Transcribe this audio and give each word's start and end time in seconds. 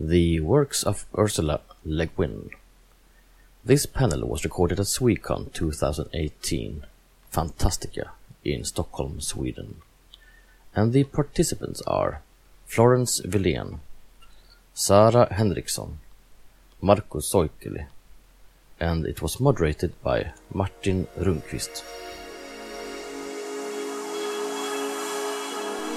The 0.00 0.38
Works 0.38 0.84
of 0.84 1.06
Ursula 1.18 1.60
Le 1.84 2.06
Guin. 2.06 2.50
This 3.64 3.84
panel 3.84 4.28
was 4.28 4.44
recorded 4.44 4.78
at 4.78 4.86
Swecon 4.86 5.52
2018, 5.52 6.84
Fantastica, 7.32 8.10
in 8.44 8.62
Stockholm, 8.62 9.20
Sweden. 9.20 9.82
And 10.72 10.92
the 10.92 11.02
participants 11.02 11.82
are 11.82 12.22
Florence 12.64 13.20
Vilén, 13.22 13.80
Sara 14.72 15.34
Henriksson, 15.34 15.98
Marco 16.80 17.18
Soikeli, 17.18 17.86
and 18.78 19.04
it 19.04 19.20
was 19.20 19.40
moderated 19.40 20.00
by 20.04 20.30
Martin 20.54 21.08
Rundkvist. 21.18 21.82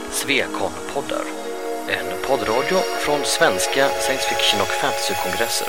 Svekon-poddar, 0.10 1.51
en 1.92 2.28
poddradio 2.28 2.78
från 3.00 3.20
svenska 3.26 3.90
science 3.90 4.30
fiction 4.30 4.62
och 4.62 4.68
fantasykongresser. 4.68 5.68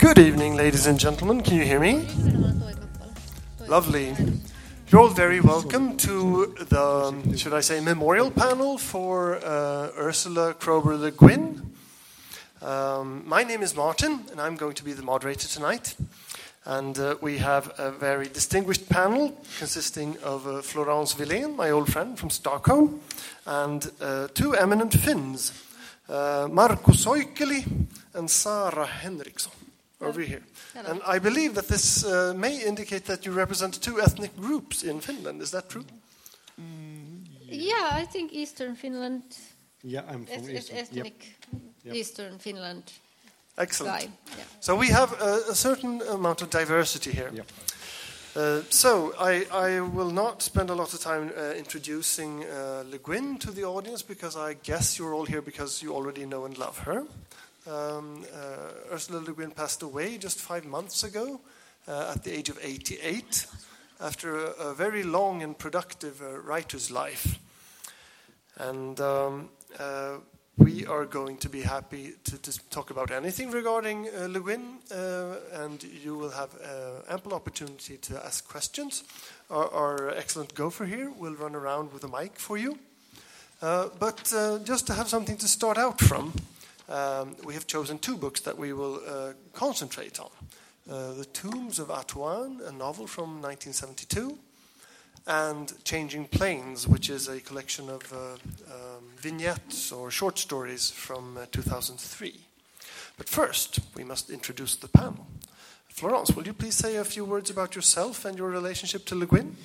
Good 0.00 0.18
evening, 0.18 0.56
ladies 0.56 0.86
and 0.86 1.00
gentlemen. 1.00 1.42
Can 1.42 1.56
you 1.56 1.64
hear 1.64 1.80
me? 1.80 2.02
Lovely. 3.68 4.14
You're 4.90 5.02
all 5.02 5.08
very 5.08 5.40
welcome 5.40 5.98
to 5.98 6.46
the, 6.46 7.36
should 7.36 7.52
I 7.52 7.60
say, 7.60 7.78
memorial 7.80 8.30
panel 8.30 8.78
for 8.78 9.36
uh, 9.36 9.90
Ursula 9.98 10.54
Kroeber 10.54 10.98
Le 10.98 11.10
Guin. 11.10 11.60
Um, 12.62 13.22
my 13.26 13.42
name 13.42 13.60
is 13.60 13.76
Martin, 13.76 14.24
and 14.30 14.40
I'm 14.40 14.56
going 14.56 14.72
to 14.76 14.84
be 14.84 14.94
the 14.94 15.02
moderator 15.02 15.46
tonight. 15.46 15.94
And 16.64 16.98
uh, 16.98 17.16
we 17.20 17.36
have 17.36 17.70
a 17.76 17.90
very 17.90 18.28
distinguished 18.28 18.88
panel 18.88 19.38
consisting 19.58 20.16
of 20.24 20.46
uh, 20.46 20.62
Florence 20.62 21.12
Vilén, 21.12 21.54
my 21.54 21.68
old 21.68 21.92
friend 21.92 22.18
from 22.18 22.30
Stockholm, 22.30 23.00
and 23.44 23.90
uh, 24.00 24.28
two 24.32 24.54
eminent 24.54 24.94
Finns, 24.94 25.52
uh, 26.08 26.48
Marko 26.50 26.92
and 28.14 28.30
Sara 28.30 28.86
Henriksson 28.86 29.57
over 30.00 30.20
here. 30.20 30.42
Hello. 30.74 30.90
And 30.90 31.02
I 31.16 31.18
believe 31.18 31.54
that 31.54 31.68
this 31.68 32.04
uh, 32.04 32.32
may 32.36 32.62
indicate 32.62 33.04
that 33.06 33.24
you 33.26 33.32
represent 33.32 33.80
two 33.82 34.00
ethnic 34.00 34.36
groups 34.36 34.82
in 34.82 35.00
Finland. 35.00 35.42
Is 35.42 35.50
that 35.50 35.68
true? 35.68 35.84
Yeah, 37.50 37.90
I 37.92 38.04
think 38.06 38.32
Eastern 38.32 38.76
Finland, 38.76 39.22
Yeah, 39.82 40.02
I'm 40.08 40.26
from 40.26 40.44
eth- 40.44 40.48
eth- 40.48 40.54
Eastern. 40.54 40.78
Ethnic 40.78 41.34
Yep. 41.84 41.94
Eastern 41.96 42.38
Finland 42.38 42.82
Excellent. 43.56 44.02
Yeah. 44.02 44.44
So 44.60 44.76
we 44.76 44.86
have 44.92 45.12
a, 45.20 45.50
a 45.50 45.54
certain 45.54 46.00
amount 46.08 46.42
of 46.42 46.50
diversity 46.50 47.10
here. 47.10 47.30
Yep. 47.34 47.46
Uh, 48.36 48.60
so 48.68 49.12
I, 49.18 49.46
I 49.50 49.80
will 49.80 50.12
not 50.12 50.42
spend 50.42 50.70
a 50.70 50.74
lot 50.74 50.94
of 50.94 51.00
time 51.00 51.32
uh, 51.36 51.54
introducing 51.56 52.44
uh, 52.44 52.84
Le 52.90 52.98
Guin 52.98 53.38
to 53.38 53.50
the 53.50 53.64
audience 53.64 54.02
because 54.04 54.36
I 54.36 54.54
guess 54.62 54.96
you're 54.98 55.12
all 55.14 55.26
here 55.26 55.42
because 55.42 55.82
you 55.82 55.92
already 55.94 56.24
know 56.24 56.44
and 56.44 56.56
love 56.56 56.78
her. 56.84 57.04
Um, 57.68 58.24
uh, 58.34 58.94
Ursula 58.94 59.20
Le 59.20 59.32
Guin 59.34 59.50
passed 59.50 59.82
away 59.82 60.16
just 60.16 60.40
five 60.40 60.64
months 60.64 61.04
ago 61.04 61.40
uh, 61.86 62.12
at 62.14 62.24
the 62.24 62.32
age 62.32 62.48
of 62.48 62.58
88 62.62 63.46
after 64.00 64.38
a, 64.38 64.50
a 64.68 64.74
very 64.74 65.02
long 65.02 65.42
and 65.42 65.58
productive 65.58 66.22
uh, 66.22 66.38
writer's 66.38 66.90
life. 66.90 67.38
And 68.56 68.98
um, 69.00 69.50
uh, 69.78 70.16
we 70.56 70.86
are 70.86 71.04
going 71.04 71.36
to 71.38 71.48
be 71.48 71.60
happy 71.60 72.14
to, 72.24 72.38
to 72.38 72.70
talk 72.70 72.90
about 72.90 73.10
anything 73.10 73.50
regarding 73.50 74.08
uh, 74.08 74.28
Le 74.28 74.40
Guin, 74.40 74.78
uh, 74.90 75.36
and 75.52 75.84
you 75.84 76.16
will 76.16 76.30
have 76.30 76.54
uh, 76.64 77.12
ample 77.12 77.34
opportunity 77.34 77.98
to 77.98 78.24
ask 78.24 78.48
questions. 78.48 79.04
Our, 79.50 79.68
our 79.72 80.10
excellent 80.10 80.54
gopher 80.54 80.86
here 80.86 81.10
will 81.10 81.34
run 81.34 81.54
around 81.54 81.92
with 81.92 82.02
a 82.04 82.08
mic 82.08 82.38
for 82.38 82.56
you. 82.56 82.78
But 83.60 84.32
just 84.64 84.86
to 84.86 84.94
have 84.94 85.08
something 85.08 85.36
to 85.36 85.48
start 85.48 85.78
out 85.78 86.00
from, 86.00 86.32
um, 86.88 87.36
we 87.44 87.54
have 87.54 87.66
chosen 87.66 87.98
two 87.98 88.16
books 88.16 88.40
that 88.40 88.56
we 88.56 88.72
will 88.72 89.00
uh, 89.06 89.32
concentrate 89.52 90.18
on. 90.20 90.30
Uh, 90.90 91.12
the 91.12 91.26
Tombs 91.26 91.78
of 91.78 91.88
Atuan, 91.88 92.66
a 92.66 92.72
novel 92.72 93.06
from 93.06 93.42
1972, 93.42 94.38
and 95.26 95.72
Changing 95.84 96.24
Planes, 96.26 96.88
which 96.88 97.10
is 97.10 97.28
a 97.28 97.40
collection 97.40 97.90
of 97.90 98.10
uh, 98.12 98.16
um, 98.72 99.04
vignettes 99.18 99.92
or 99.92 100.10
short 100.10 100.38
stories 100.38 100.90
from 100.90 101.36
uh, 101.36 101.44
2003. 101.52 102.40
But 103.18 103.28
first, 103.28 103.80
we 103.94 104.04
must 104.04 104.30
introduce 104.30 104.76
the 104.76 104.88
panel. 104.88 105.26
Florence, 105.90 106.34
will 106.34 106.46
you 106.46 106.54
please 106.54 106.76
say 106.76 106.96
a 106.96 107.04
few 107.04 107.24
words 107.24 107.50
about 107.50 107.74
yourself 107.74 108.24
and 108.24 108.38
your 108.38 108.48
relationship 108.48 109.04
to 109.06 109.14
Le 109.14 109.26
Guin? 109.26 109.56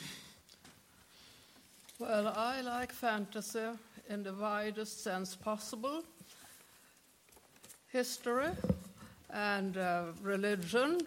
Well, 2.00 2.34
I 2.36 2.60
like 2.62 2.92
fantasy 2.92 3.68
in 4.10 4.24
the 4.24 4.34
widest 4.34 5.04
sense 5.04 5.36
possible 5.36 6.04
history 7.94 8.50
and 9.30 9.78
uh, 9.78 10.06
religion 10.22 11.00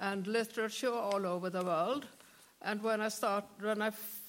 and 0.00 0.26
literature 0.26 0.92
all 0.92 1.26
over 1.26 1.50
the 1.50 1.62
world. 1.62 2.06
And 2.62 2.82
when 2.82 3.02
I, 3.02 3.08
start, 3.08 3.44
when 3.60 3.82
I 3.82 3.88
f- 3.88 4.22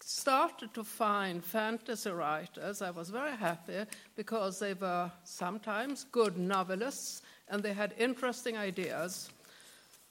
started 0.00 0.72
to 0.72 0.82
find 0.82 1.44
fantasy 1.44 2.10
writers, 2.10 2.80
I 2.80 2.90
was 2.90 3.10
very 3.10 3.36
happy 3.36 3.84
because 4.16 4.58
they 4.58 4.72
were 4.72 5.12
sometimes 5.24 6.06
good 6.10 6.38
novelists 6.38 7.20
and 7.48 7.62
they 7.62 7.74
had 7.74 7.94
interesting 7.98 8.56
ideas. 8.56 9.30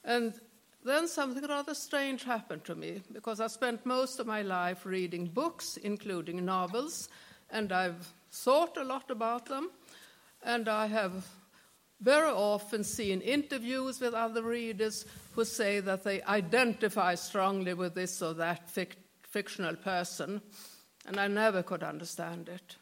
And 0.05 0.33
then 0.85 1.07
something 1.07 1.43
rather 1.43 1.73
strange 1.73 2.23
happened 2.23 2.65
to 2.65 2.75
me 2.75 3.01
because 3.11 3.39
I 3.39 3.47
spent 3.47 3.83
most 3.85 4.19
of 4.19 4.27
my 4.27 4.43
life 4.43 4.85
reading 4.85 5.25
books, 5.25 5.77
including 5.77 6.45
novels, 6.45 7.09
and 7.49 7.71
I've 7.71 8.07
thought 8.31 8.77
a 8.77 8.83
lot 8.83 9.09
about 9.09 9.47
them, 9.47 9.71
and 10.43 10.67
I 10.67 10.87
have 10.87 11.27
very 11.99 12.31
often 12.31 12.83
seen 12.83 13.21
interviews 13.21 13.99
with 13.99 14.13
other 14.13 14.41
readers 14.41 15.05
who 15.35 15.45
say 15.45 15.79
that 15.81 16.03
they 16.03 16.21
identify 16.23 17.15
strongly 17.15 17.73
with 17.73 17.93
this 17.93 18.21
or 18.21 18.33
that 18.33 18.67
fic- 18.67 18.97
fictional 19.21 19.75
person, 19.75 20.41
and 21.05 21.19
I 21.19 21.27
never 21.27 21.61
could 21.63 21.83
understand 21.83 22.49
it. 22.49 22.75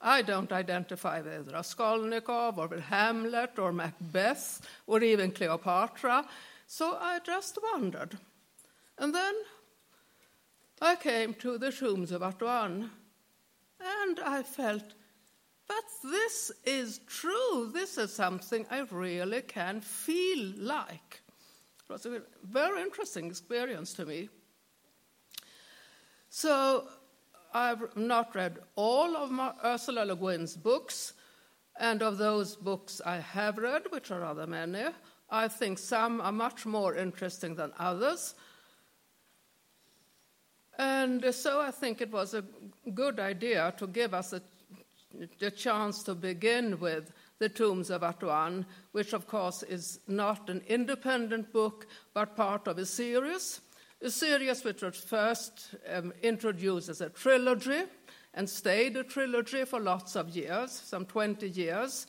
I 0.00 0.22
don't 0.22 0.52
identify 0.52 1.20
with 1.20 1.52
Raskolnikov 1.52 2.58
or 2.58 2.68
with 2.68 2.80
Hamlet 2.80 3.58
or 3.58 3.72
Macbeth 3.72 4.60
or 4.86 5.02
even 5.02 5.32
Cleopatra, 5.32 6.26
so 6.66 6.96
I 7.00 7.18
just 7.20 7.58
wondered. 7.72 8.18
And 8.98 9.14
then 9.14 9.34
I 10.80 10.96
came 10.96 11.34
to 11.34 11.56
the 11.58 11.72
tombs 11.72 12.12
of 12.12 12.22
Atuan, 12.22 12.90
and 13.80 14.20
I 14.20 14.42
felt, 14.42 14.94
but 15.68 15.84
this 16.04 16.52
is 16.64 17.00
true. 17.06 17.70
This 17.72 17.98
is 17.98 18.12
something 18.12 18.66
I 18.70 18.80
really 18.90 19.42
can 19.42 19.80
feel 19.80 20.52
like. 20.56 21.22
It 21.88 21.92
was 21.92 22.06
a 22.06 22.22
very 22.44 22.82
interesting 22.82 23.26
experience 23.26 23.94
to 23.94 24.06
me. 24.06 24.28
So 26.28 26.88
I've 27.54 27.96
not 27.96 28.34
read 28.34 28.58
all 28.74 29.16
of 29.16 29.30
Ursula 29.64 30.04
Le 30.04 30.16
Guin's 30.16 30.56
books, 30.56 31.14
and 31.78 32.02
of 32.02 32.18
those 32.18 32.56
books 32.56 33.00
I 33.04 33.16
have 33.16 33.58
read, 33.58 33.84
which 33.90 34.10
are 34.10 34.20
rather 34.20 34.46
many, 34.46 34.84
I 35.30 35.48
think 35.48 35.78
some 35.78 36.20
are 36.20 36.32
much 36.32 36.66
more 36.66 36.94
interesting 36.94 37.54
than 37.54 37.72
others. 37.78 38.34
And 40.78 41.34
so 41.34 41.60
I 41.60 41.70
think 41.70 42.00
it 42.00 42.12
was 42.12 42.34
a 42.34 42.44
good 42.94 43.18
idea 43.18 43.74
to 43.78 43.86
give 43.86 44.14
us 44.14 44.32
a, 44.32 44.42
the 45.38 45.50
chance 45.50 46.02
to 46.04 46.14
begin 46.14 46.78
with 46.80 47.12
The 47.38 47.48
Tombs 47.48 47.90
of 47.90 48.02
Atuan, 48.02 48.64
which 48.92 49.12
of 49.12 49.26
course 49.26 49.62
is 49.62 50.00
not 50.06 50.48
an 50.48 50.62
independent 50.68 51.52
book, 51.52 51.86
but 52.14 52.36
part 52.36 52.66
of 52.68 52.78
a 52.78 52.86
series. 52.86 53.60
A 54.02 54.10
series 54.10 54.62
which 54.62 54.82
was 54.82 54.96
first 54.96 55.74
um, 55.92 56.12
introduced 56.22 56.88
as 56.88 57.00
a 57.00 57.08
trilogy 57.08 57.82
and 58.34 58.48
stayed 58.48 58.96
a 58.96 59.04
trilogy 59.04 59.64
for 59.64 59.80
lots 59.80 60.14
of 60.16 60.28
years, 60.30 60.70
some 60.70 61.06
20 61.06 61.48
years, 61.48 62.06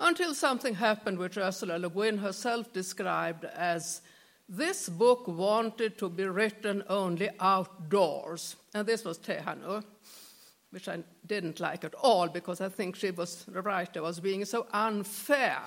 until 0.00 0.34
something 0.34 0.74
happened 0.74 1.18
which 1.18 1.38
Ursula 1.38 1.78
Le 1.78 1.88
Guin 1.88 2.18
herself 2.18 2.72
described 2.72 3.44
as 3.44 4.02
this 4.48 4.88
book 4.88 5.26
wanted 5.26 5.98
to 5.98 6.08
be 6.08 6.24
written 6.24 6.82
only 6.88 7.30
outdoors. 7.40 8.56
And 8.74 8.86
this 8.86 9.04
was 9.04 9.18
Tehanu, 9.18 9.84
which 10.76 10.88
I 10.88 11.02
didn't 11.26 11.58
like 11.58 11.84
at 11.84 11.94
all 11.94 12.28
because 12.28 12.60
I 12.60 12.68
think 12.68 12.96
she 12.96 13.10
was, 13.10 13.46
the 13.48 13.62
writer 13.62 14.02
was 14.02 14.20
being 14.20 14.44
so 14.44 14.66
unfair 14.74 15.58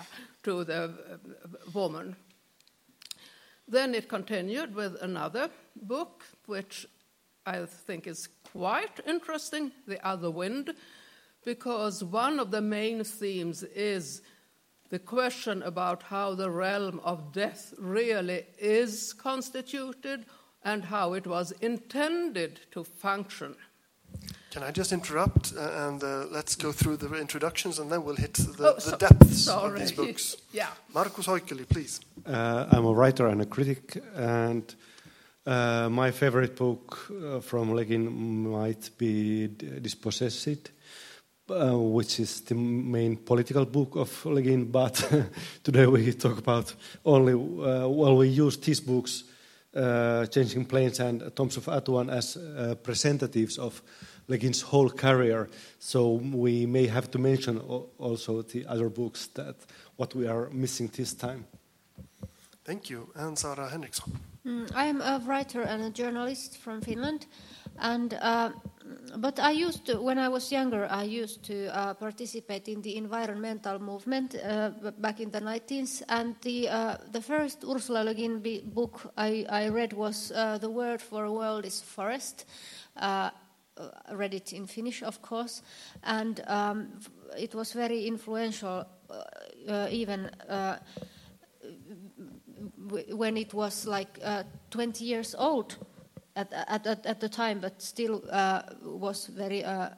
to 0.44 0.64
the 0.64 0.84
uh, 0.84 1.18
woman. 1.74 2.16
Then 3.68 3.96
it 3.96 4.08
continued 4.08 4.76
with 4.76 5.02
another 5.02 5.50
book, 5.76 6.26
which 6.46 6.86
I 7.44 7.66
think 7.66 8.06
is 8.06 8.30
quite 8.52 9.00
interesting 9.08 9.72
The 9.88 10.00
Other 10.08 10.30
Wind, 10.30 10.76
because 11.44 12.04
one 12.04 12.40
of 12.40 12.52
the 12.52 12.62
main 12.62 13.04
themes 13.04 13.64
is 13.64 14.22
the 14.92 15.00
question 15.00 15.64
about 15.64 16.04
how 16.04 16.36
the 16.36 16.52
realm 16.52 17.02
of 17.04 17.34
death 17.34 17.74
really 17.80 18.46
is 18.60 19.14
constituted 19.14 20.28
and 20.64 20.84
how 20.86 21.14
it 21.14 21.26
was 21.26 21.52
intended 21.62 22.60
to 22.74 22.84
function. 22.84 23.56
Can 24.52 24.64
I 24.64 24.72
just 24.72 24.92
interrupt 24.92 25.54
uh, 25.56 25.88
and 25.88 26.04
uh, 26.04 26.26
let's 26.32 26.56
go 26.56 26.72
through 26.72 26.98
the 26.98 27.14
introductions 27.20 27.78
and 27.78 27.92
then 27.92 28.04
we'll 28.04 28.16
hit 28.16 28.34
the, 28.34 28.70
Oh, 28.70 28.74
the 28.76 28.82
so- 28.82 28.98
depths 28.98 29.48
of 29.48 29.76
these 29.78 29.92
books. 29.92 30.36
Yeah. 30.54 30.70
Markus 30.94 31.28
Hoikeli, 31.28 31.66
please. 31.70 32.00
Uh, 32.26 32.66
I'm 32.72 32.86
a 32.86 32.92
writer 32.94 33.28
and 33.28 33.42
a 33.42 33.46
critic, 33.46 34.02
and 34.16 34.64
uh, 35.46 35.88
my 35.92 36.10
favorite 36.12 36.56
book 36.56 37.12
uh, 37.12 37.40
from 37.42 37.76
Le 37.76 37.86
Guin 37.86 38.10
might 38.50 38.90
be 38.98 39.48
Dispossessed, 39.48 40.72
uh, 41.52 41.78
which 41.78 42.20
is 42.20 42.42
the 42.42 42.56
main 42.56 43.18
political 43.18 43.66
book 43.66 43.96
of 43.98 44.26
Le 44.26 44.42
Guin. 44.42 44.66
But 44.72 44.96
today 45.64 45.86
we 45.86 46.12
talk 46.14 46.40
about 46.40 46.74
only, 47.06 47.34
uh, 47.34 47.88
well, 47.88 48.18
we 48.18 48.30
use 48.30 48.58
these 48.58 48.82
books, 48.82 49.26
uh, 49.76 50.26
Changing 50.26 50.66
Planes 50.66 51.00
and 51.00 51.22
Tombs 51.36 51.58
of 51.58 51.66
Atuan, 51.68 52.10
as 52.12 52.36
uh, 52.38 52.70
representatives 52.70 53.60
of 53.60 53.82
Le 54.30 54.38
Guin's 54.38 54.62
whole 54.62 54.90
career. 54.90 55.50
So 55.80 56.14
we 56.14 56.66
may 56.66 56.88
have 56.88 57.12
to 57.12 57.20
mention 57.20 57.60
also 57.98 58.42
the 58.42 58.66
other 58.68 58.90
books 58.90 59.28
that 59.34 59.56
what 59.98 60.16
we 60.16 60.28
are 60.28 60.50
missing 60.52 60.90
this 60.96 61.14
time. 61.14 61.46
Thank 62.64 62.90
you. 62.90 63.10
And 63.16 63.38
Sara 63.38 63.68
Henriksson. 63.68 64.14
Mm, 64.46 64.72
I 64.76 64.86
am 64.86 65.02
a 65.02 65.22
writer 65.26 65.64
and 65.64 65.84
a 65.84 65.90
journalist 65.90 66.60
from 66.60 66.82
Finland, 66.82 67.26
and 67.80 68.14
uh, 68.14 68.52
but 69.18 69.38
I 69.40 69.52
used 69.52 69.86
to 69.88 70.02
when 70.02 70.18
I 70.18 70.30
was 70.30 70.52
younger 70.52 70.88
I 70.90 71.04
used 71.04 71.44
to 71.44 71.68
uh, 71.76 71.94
participate 71.94 72.70
in 72.70 72.82
the 72.82 72.96
environmental 72.96 73.80
movement 73.80 74.36
uh, 74.36 74.70
back 74.98 75.20
in 75.20 75.32
the 75.32 75.42
19th, 75.42 76.04
and 76.08 76.36
the 76.42 76.70
uh, 76.70 76.98
the 77.12 77.22
first 77.22 77.66
Ursula 77.66 78.04
Le 78.04 78.14
Guin 78.14 78.40
book 78.64 79.12
I, 79.18 79.46
I 79.50 79.68
read 79.70 79.94
was 79.94 80.32
uh, 80.32 80.58
the 80.58 80.70
word 80.70 81.02
for 81.02 81.26
a 81.26 81.32
world 81.32 81.66
is 81.66 81.82
forest. 81.82 82.46
Uh, 83.80 84.16
read 84.16 84.34
it 84.34 84.52
in 84.52 84.66
Finnish, 84.66 85.04
of 85.04 85.22
course, 85.22 85.62
and 86.04 86.42
um, 86.48 86.90
it 87.38 87.56
was 87.56 87.72
very 87.72 88.08
influential, 88.08 88.86
uh, 89.10 89.72
uh, 89.72 89.88
even. 89.90 90.30
When 92.90 93.38
it 93.38 93.54
was 93.54 93.86
like 93.86 94.20
uh, 94.24 94.44
20 94.72 95.06
years 95.06 95.36
old 95.38 95.78
at, 96.36 96.52
at, 96.52 97.06
at, 97.06 97.20
the 97.20 97.30
time, 97.30 97.60
but 97.60 97.82
still 97.82 98.24
uh, 98.32 98.64
was 98.84 99.28
very 99.28 99.64
uh, 99.64 99.90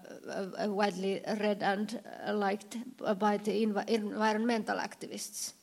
widely 0.67 1.21
read 1.39 1.63
and 1.63 1.99
liked 2.33 2.77
by 3.17 3.37
the 3.37 3.65
env- 3.65 3.89
environmental 3.89 4.77
activists. 4.77 5.53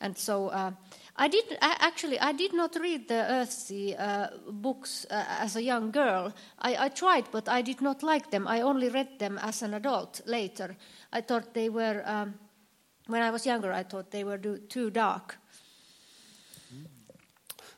And 0.00 0.16
so 0.16 0.48
uh, 0.48 0.72
I 1.16 1.28
did 1.28 1.44
I, 1.62 1.76
actually 1.80 2.20
I 2.20 2.32
did 2.32 2.52
not 2.52 2.76
read 2.76 3.08
the 3.08 3.14
Earthsea 3.14 3.96
uh, 3.98 4.28
books 4.50 5.06
uh, 5.10 5.24
as 5.40 5.56
a 5.56 5.62
young 5.62 5.90
girl. 5.90 6.34
I, 6.58 6.86
I 6.86 6.88
tried, 6.90 7.24
but 7.32 7.48
I 7.48 7.62
did 7.62 7.80
not 7.80 8.02
like 8.02 8.30
them. 8.30 8.46
I 8.46 8.60
only 8.60 8.88
read 8.90 9.18
them 9.18 9.38
as 9.38 9.62
an 9.62 9.74
adult 9.74 10.20
later. 10.26 10.76
I 11.12 11.22
thought 11.22 11.54
they 11.54 11.70
were 11.70 12.02
um, 12.04 12.34
when 13.06 13.22
I 13.22 13.30
was 13.30 13.46
younger. 13.46 13.72
I 13.72 13.84
thought 13.84 14.10
they 14.10 14.24
were 14.24 14.36
do, 14.38 14.58
too 14.58 14.90
dark. 14.90 15.38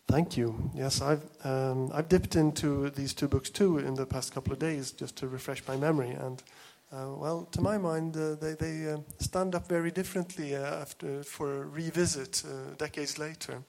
Thank 0.09 0.39
you. 0.39 0.71
Yes, 0.75 1.03
I've 1.03 1.23
um, 1.45 1.91
I've 1.93 2.09
dipped 2.09 2.35
into 2.35 2.89
these 2.91 3.15
two 3.15 3.29
books 3.29 3.51
too 3.51 3.79
in 3.79 3.95
the 3.95 4.07
past 4.07 4.33
couple 4.33 4.55
of 4.55 4.59
days 4.59 4.91
just 4.91 5.17
to 5.17 5.29
refresh 5.29 5.63
my 5.69 5.77
memory, 5.77 6.11
and 6.11 6.43
uh, 6.91 7.15
well, 7.19 7.47
to 7.53 7.61
my 7.61 7.77
mind, 7.77 8.17
uh, 8.17 8.35
they 8.37 8.55
they 8.55 8.93
uh, 8.93 8.99
stand 9.19 9.55
up 9.55 9.69
very 9.69 9.91
differently 9.91 10.57
uh, 10.57 10.81
after 10.81 11.23
for 11.23 11.63
a 11.63 11.67
revisit 11.67 12.43
uh, 12.47 12.75
decades 12.79 13.19
later. 13.19 13.63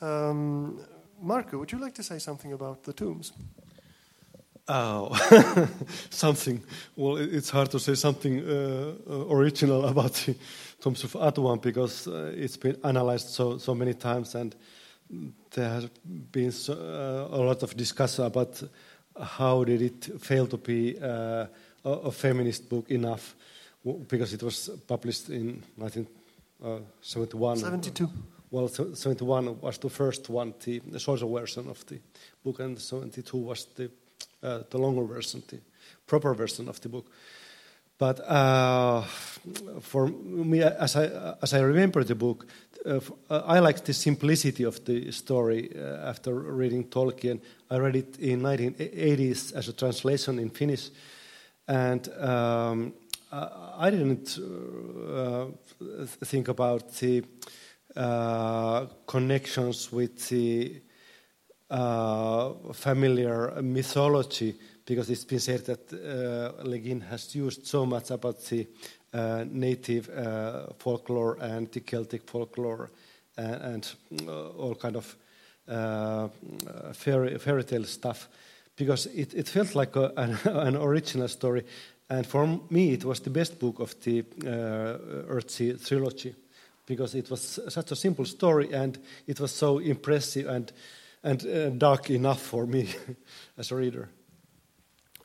Um, 0.00 0.80
Marco, 1.22 1.58
would 1.58 1.70
you 1.70 1.78
like 1.78 1.94
to 1.94 2.02
say 2.02 2.18
something 2.18 2.52
about 2.52 2.82
the 2.82 2.92
tombs? 2.92 3.32
Oh, 4.66 5.14
something. 6.10 6.62
Well, 6.96 7.18
it's 7.18 7.50
hard 7.50 7.70
to 7.70 7.78
say 7.78 7.94
something 7.94 8.40
uh, 8.40 8.94
original 9.30 9.84
about 9.92 10.14
the 10.14 10.34
Tombs 10.80 11.04
of 11.04 11.12
Atuan 11.12 11.60
because 11.60 12.08
it's 12.34 12.56
been 12.56 12.76
analyzed 12.82 13.28
so 13.28 13.58
so 13.58 13.74
many 13.74 13.94
times, 13.94 14.34
and 14.34 14.56
there 15.50 15.68
has 15.68 15.88
been 16.32 16.52
so, 16.52 16.72
a 17.30 17.36
lot 17.36 17.62
of 17.62 17.76
discussion 17.76 18.24
about 18.24 18.62
how 19.20 19.64
did 19.64 19.82
it 19.82 20.20
fail 20.20 20.46
to 20.46 20.56
be 20.56 20.96
a, 21.84 21.90
a 21.90 22.10
feminist 22.10 22.68
book 22.68 22.90
enough, 22.90 23.34
w- 23.84 24.04
because 24.08 24.32
it 24.32 24.42
was 24.42 24.70
published 24.86 25.28
in 25.30 25.62
1971. 25.76 27.56
72. 27.58 28.08
Well, 28.50 28.68
71 28.68 29.60
was 29.60 29.78
the 29.78 29.90
first 29.90 30.28
one, 30.28 30.54
the, 30.64 30.80
the 30.80 30.98
shorter 30.98 31.26
version 31.26 31.68
of 31.68 31.86
the 31.86 32.00
book, 32.42 32.58
and 32.58 32.78
72 32.78 33.36
was 33.36 33.66
the, 33.76 33.90
uh, 34.42 34.62
the 34.68 34.78
longer 34.78 35.04
version, 35.04 35.42
the 35.46 35.58
proper 36.06 36.34
version 36.34 36.68
of 36.68 36.80
the 36.80 36.88
book. 36.88 37.06
But 38.00 38.18
uh, 38.20 39.02
for 39.82 40.08
me, 40.08 40.62
as 40.62 40.96
I, 40.96 41.36
as 41.42 41.52
I 41.52 41.60
remember 41.60 42.02
the 42.02 42.14
book, 42.14 42.46
uh, 42.86 43.00
uh, 43.28 43.42
I 43.44 43.58
liked 43.58 43.84
the 43.84 43.92
simplicity 43.92 44.64
of 44.64 44.82
the 44.86 45.12
story 45.12 45.70
uh, 45.76 46.08
after 46.08 46.32
reading 46.32 46.84
Tolkien. 46.84 47.40
I 47.70 47.76
read 47.76 47.96
it 47.96 48.18
in 48.18 48.40
1980s 48.40 49.52
as 49.54 49.68
a 49.68 49.74
translation 49.74 50.38
in 50.38 50.48
Finnish, 50.48 50.90
and 51.70 52.08
um, 52.18 52.92
I 53.30 53.90
didn't 53.90 54.36
uh, 54.38 55.46
think 56.24 56.48
about 56.48 56.92
the 56.94 57.22
uh, 57.94 58.86
connections 59.06 59.92
with 59.92 60.28
the 60.28 60.80
uh, 61.70 62.52
familiar 62.72 63.62
mythology 63.62 64.56
because 64.84 65.08
it's 65.10 65.24
been 65.24 65.38
said 65.38 65.64
that 65.66 65.92
uh, 65.92 66.64
Le 66.64 66.78
Guin 66.78 67.02
has 67.02 67.32
used 67.36 67.64
so 67.64 67.86
much 67.86 68.10
about 68.10 68.44
the 68.46 68.66
uh, 69.12 69.44
native 69.48 70.08
uh, 70.10 70.72
folklore 70.76 71.38
and 71.40 71.70
the 71.70 71.80
Celtic 71.80 72.28
folklore 72.28 72.90
and, 73.36 73.62
and 73.62 73.94
uh, 74.26 74.48
all 74.58 74.74
kind 74.74 74.96
of 74.96 75.16
fairy, 76.96 77.38
fairy 77.38 77.62
tale 77.62 77.84
stuff 77.84 78.28
because 78.80 79.06
it, 79.06 79.34
it 79.34 79.46
felt 79.46 79.74
like 79.74 79.94
a, 79.94 80.12
an, 80.16 80.38
an 80.44 80.76
original 80.76 81.28
story. 81.28 81.64
And 82.08 82.26
for 82.26 82.46
me, 82.70 82.92
it 82.92 83.04
was 83.04 83.20
the 83.20 83.30
best 83.30 83.58
book 83.58 83.78
of 83.78 83.94
the 84.00 84.20
uh, 84.20 85.32
Earthsea 85.32 85.86
trilogy 85.86 86.34
because 86.86 87.14
it 87.14 87.30
was 87.30 87.60
such 87.68 87.92
a 87.92 87.96
simple 87.96 88.24
story 88.24 88.72
and 88.72 88.98
it 89.26 89.38
was 89.38 89.52
so 89.52 89.78
impressive 89.78 90.48
and, 90.48 90.72
and 91.22 91.46
uh, 91.46 91.68
dark 91.68 92.10
enough 92.10 92.40
for 92.40 92.66
me 92.66 92.88
as 93.58 93.70
a 93.70 93.76
reader. 93.76 94.08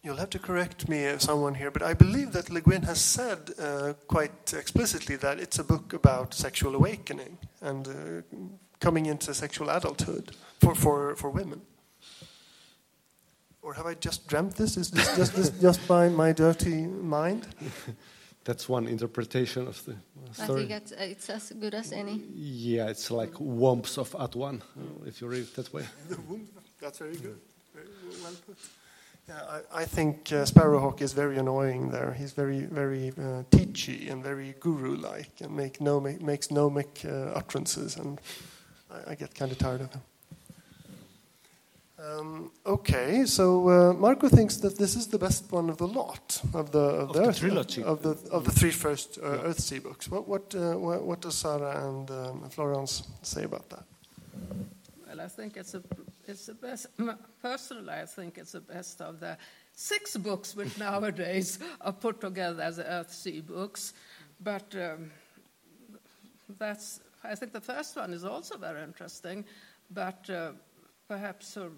You'll 0.03 0.18
have 0.18 0.29
to 0.29 0.39
correct 0.39 0.88
me, 0.88 1.08
uh, 1.08 1.18
someone 1.18 1.56
here, 1.56 1.72
but 1.72 1.82
I 1.82 1.96
believe 1.96 2.34
that 2.34 2.51
Le 2.51 2.62
Guin 2.62 2.84
has 2.84 3.01
said 3.01 3.51
uh, 3.58 3.94
quite 4.08 4.53
explicitly 4.53 5.15
that 5.15 5.39
it's 5.39 5.58
a 5.58 5.63
book 5.63 5.94
about 5.94 6.36
sexual 6.36 6.75
awakening 6.75 7.39
and 7.62 7.88
uh, 7.88 7.91
coming 8.79 9.08
into 9.08 9.34
sexual 9.34 9.70
adulthood 9.70 10.36
for, 10.60 10.75
for, 10.75 11.15
for 11.15 11.32
women. 11.32 11.62
Or 13.65 13.74
have 13.74 13.88
I 13.88 13.95
just 13.95 14.27
dreamt 14.27 14.55
this? 14.55 14.77
Is 14.77 14.91
this 14.91 15.15
just, 15.17 15.36
this 15.36 15.50
just 15.50 15.88
by 15.88 16.07
my 16.07 16.31
dirty 16.31 16.86
mind? 16.86 17.48
That's 18.43 18.69
one 18.69 18.88
interpretation 18.88 19.67
of 19.67 19.84
the 19.86 19.93
uh, 19.93 19.95
I 20.39 20.43
story. 20.43 20.60
think 20.60 20.72
it's, 20.72 20.91
it's 20.91 21.29
as 21.31 21.51
good 21.60 21.74
as 21.74 21.91
any. 21.91 22.22
yeah, 22.36 22.89
it's 22.89 23.10
like 23.10 23.31
Womps 23.31 23.98
of 23.98 24.12
Atuan, 24.12 24.62
uh, 24.62 25.07
if 25.07 25.19
you 25.19 25.27
read 25.27 25.45
it 25.45 25.55
that 25.55 25.74
way. 25.74 25.84
That's 26.79 27.00
very 27.00 27.15
good. 27.15 27.39
Very 27.74 27.88
well 28.22 28.34
put. 28.45 28.57
Yeah, 29.27 29.41
I, 29.50 29.81
I 29.81 29.86
think 29.86 30.31
uh, 30.31 30.45
Sparrowhawk 30.45 31.01
is 31.01 31.13
very 31.13 31.39
annoying 31.39 31.89
there. 31.89 32.13
He's 32.13 32.34
very, 32.34 32.65
very 32.65 33.10
uh, 33.17 33.41
teachy 33.50 34.12
and 34.12 34.24
very 34.24 34.53
guru-like, 34.60 35.41
and 35.41 35.55
make 35.57 35.81
no 35.81 36.00
make, 36.00 36.22
makes 36.22 36.51
gnomic 36.51 37.01
uh, 37.03 37.39
utterances, 37.39 37.95
and 37.98 38.22
I, 38.91 39.13
I 39.13 39.15
get 39.15 39.34
kind 39.34 39.51
of 39.51 39.57
tired 39.57 39.81
of 39.81 39.91
him. 39.91 40.01
Um, 42.05 42.51
okay, 42.65 43.25
so 43.25 43.69
uh, 43.69 43.93
Marco 43.93 44.29
thinks 44.29 44.57
that 44.57 44.77
this 44.77 44.95
is 44.95 45.07
the 45.07 45.17
best 45.17 45.51
one 45.51 45.69
of 45.69 45.77
the 45.77 45.88
lot 45.88 46.41
of 46.53 46.71
the 46.71 46.79
of, 46.79 47.09
Of 47.09 47.13
the 47.15 47.21
Earth- 47.29 47.39
trilogy. 47.39 47.83
of 47.83 48.01
the 48.01 48.15
of 48.31 48.43
the 48.43 48.51
three 48.51 48.71
first 48.71 49.17
uh, 49.17 49.47
Earthsea 49.50 49.81
books. 49.81 50.07
What 50.12 50.27
what, 50.27 50.53
uh, 50.55 50.74
what 50.77 51.03
what 51.03 51.21
does 51.21 51.35
Sarah 51.35 51.88
and 51.88 52.12
um, 52.12 52.50
Florence 52.50 53.03
say 53.21 53.43
about 53.43 53.69
that? 53.69 53.83
Well, 55.07 55.21
I 55.21 55.27
think 55.27 55.57
it's 55.57 55.74
a, 55.74 55.81
it's 56.27 56.45
the 56.45 56.53
best. 56.53 56.88
Personally, 57.41 57.93
I 58.03 58.05
think 58.05 58.38
it's 58.38 58.51
the 58.51 58.62
best 58.62 59.01
of 59.01 59.19
the 59.19 59.38
six 59.74 60.17
books 60.17 60.55
which 60.55 60.77
nowadays 60.88 61.59
are 61.81 61.93
put 61.93 62.21
together 62.21 62.62
as 62.62 62.77
Earthsea 62.77 63.41
books. 63.45 63.93
But 64.43 64.75
um, 64.75 65.12
that's. 66.59 67.00
I 67.24 67.33
think 67.35 67.53
the 67.53 67.62
first 67.62 67.95
one 67.95 68.13
is 68.13 68.24
also 68.24 68.57
very 68.57 68.83
interesting, 68.83 69.45
but 69.89 70.29
uh, 70.29 70.51
perhaps 71.07 71.57
a 71.57 71.69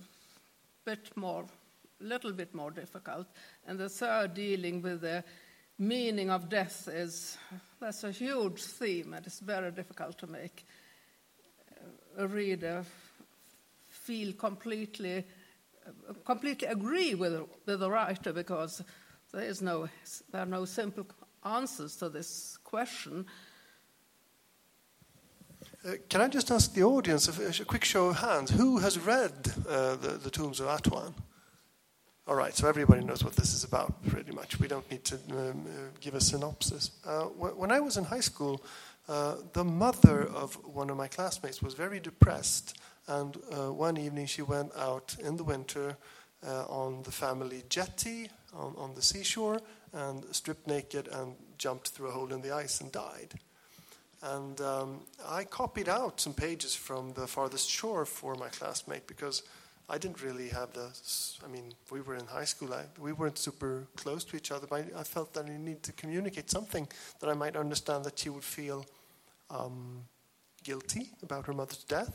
bit 0.88 1.18
more, 1.18 1.44
little 2.00 2.32
bit 2.32 2.56
more 2.56 2.72
difficult. 2.72 3.28
And 3.68 3.78
the 3.78 3.90
third 3.90 4.34
dealing 4.34 4.82
with 4.82 5.02
the 5.02 5.22
meaning 5.78 6.30
of 6.30 6.48
death 6.48 6.88
is 6.88 7.38
that's 7.82 8.06
a 8.06 8.12
huge 8.12 8.64
theme, 8.64 9.14
and 9.14 9.26
it's 9.26 9.42
very 9.42 9.72
difficult 9.72 10.18
to 10.20 10.28
make 10.28 10.66
a 12.18 12.26
reader 12.26 12.86
feel 13.90 14.32
completely 14.34 15.26
completely 16.26 16.68
agree 16.68 17.16
with, 17.16 17.42
with 17.66 17.80
the 17.80 17.90
writer 17.90 18.32
because 18.32 18.82
there 19.34 19.44
is 19.44 19.62
no 19.62 19.90
there 20.32 20.42
are 20.42 20.46
no 20.60 20.64
simple 20.64 21.06
answers 21.44 21.98
to 21.98 22.10
this 22.10 22.58
question. 22.64 23.26
Uh, 25.86 25.92
can 26.10 26.22
I 26.22 26.28
just 26.28 26.50
ask 26.50 26.74
the 26.74 26.84
audience 26.84 27.28
a, 27.28 27.62
a, 27.62 27.66
quick 27.66 27.86
show 27.86 28.08
of 28.08 28.18
hands? 28.18 28.50
Who 28.50 28.80
has 28.80 28.98
read 28.98 29.54
uh, 29.70 29.96
the, 29.96 30.20
the 30.24 30.30
Tombs 30.32 30.60
of 30.60 30.68
Atuan? 30.68 31.14
All 32.28 32.36
right, 32.36 32.54
so 32.54 32.68
everybody 32.68 33.06
knows 33.06 33.24
what 33.24 33.36
this 33.36 33.54
is 33.54 33.64
about, 33.64 34.04
pretty 34.08 34.32
much. 34.32 34.60
We 34.60 34.68
don't 34.68 34.90
need 34.90 35.06
to 35.06 35.16
um, 35.30 35.66
uh, 35.68 35.72
give 36.02 36.16
a 36.16 36.20
synopsis. 36.20 36.92
Uh, 37.06 37.26
when 37.26 37.72
I 37.72 37.80
was 37.80 37.96
in 37.96 38.06
high 38.06 38.22
school, 38.22 38.64
uh, 39.08 39.36
the 39.54 39.64
mother 39.64 40.24
of 40.24 40.56
one 40.66 40.90
of 40.90 40.98
my 40.98 41.08
classmates 41.08 41.62
was 41.62 41.76
very 41.76 42.00
depressed, 42.00 42.78
and 43.08 43.38
one 43.50 43.98
evening 43.98 44.26
she 44.26 44.42
went 44.42 44.72
out 44.76 45.16
in 45.24 45.38
the 45.38 45.44
winter 45.44 45.96
on 46.44 47.04
the 47.04 47.12
family 47.12 47.64
jetty 47.70 48.30
on, 48.54 48.74
on 48.78 48.96
the 48.96 49.02
seashore 49.02 49.62
and 49.94 50.26
stripped 50.32 50.68
naked 50.68 51.08
and 51.08 51.36
jumped 51.58 51.90
through 51.90 52.10
a 52.10 52.12
hole 52.12 52.34
in 52.34 52.42
the 52.42 52.52
ice 52.52 52.82
and 52.82 52.92
died. 52.92 53.36
And 54.22 54.60
um, 54.62 55.02
I 55.28 55.44
copied 55.44 55.90
out 55.90 56.20
some 56.20 56.34
pages 56.34 56.76
from 56.76 57.14
the 57.14 57.28
farthest 57.28 57.70
shore 57.70 58.06
for 58.06 58.36
my 58.36 58.50
classmate 58.50 59.06
because 59.06 59.44
I 59.90 59.98
didn't 59.98 60.22
really 60.22 60.50
have 60.50 60.74
the. 60.74 60.90
I 61.46 61.48
mean, 61.48 61.72
we 61.92 62.02
were 62.02 62.16
in 62.16 62.26
high 62.26 62.46
school. 62.46 62.74
I, 62.74 62.86
we 63.00 63.14
weren't 63.14 63.38
super 63.38 63.88
close 63.96 64.24
to 64.26 64.36
each 64.36 64.52
other, 64.52 64.68
but 64.68 64.82
I, 64.82 65.00
I, 65.00 65.04
felt 65.04 65.34
that 65.34 65.46
I 65.46 65.58
needed 65.58 65.84
to 65.84 65.94
communicate 65.94 66.50
something 66.50 66.88
that 67.20 67.30
I 67.30 67.34
might 67.34 67.56
understand 67.56 68.04
that 68.06 68.20
she 68.20 68.30
would 68.30 68.44
feel 68.44 68.86
um, 69.50 70.04
guilty 70.64 71.12
about 71.24 71.46
her 71.46 71.54
mother's 71.54 71.84
death. 71.84 72.12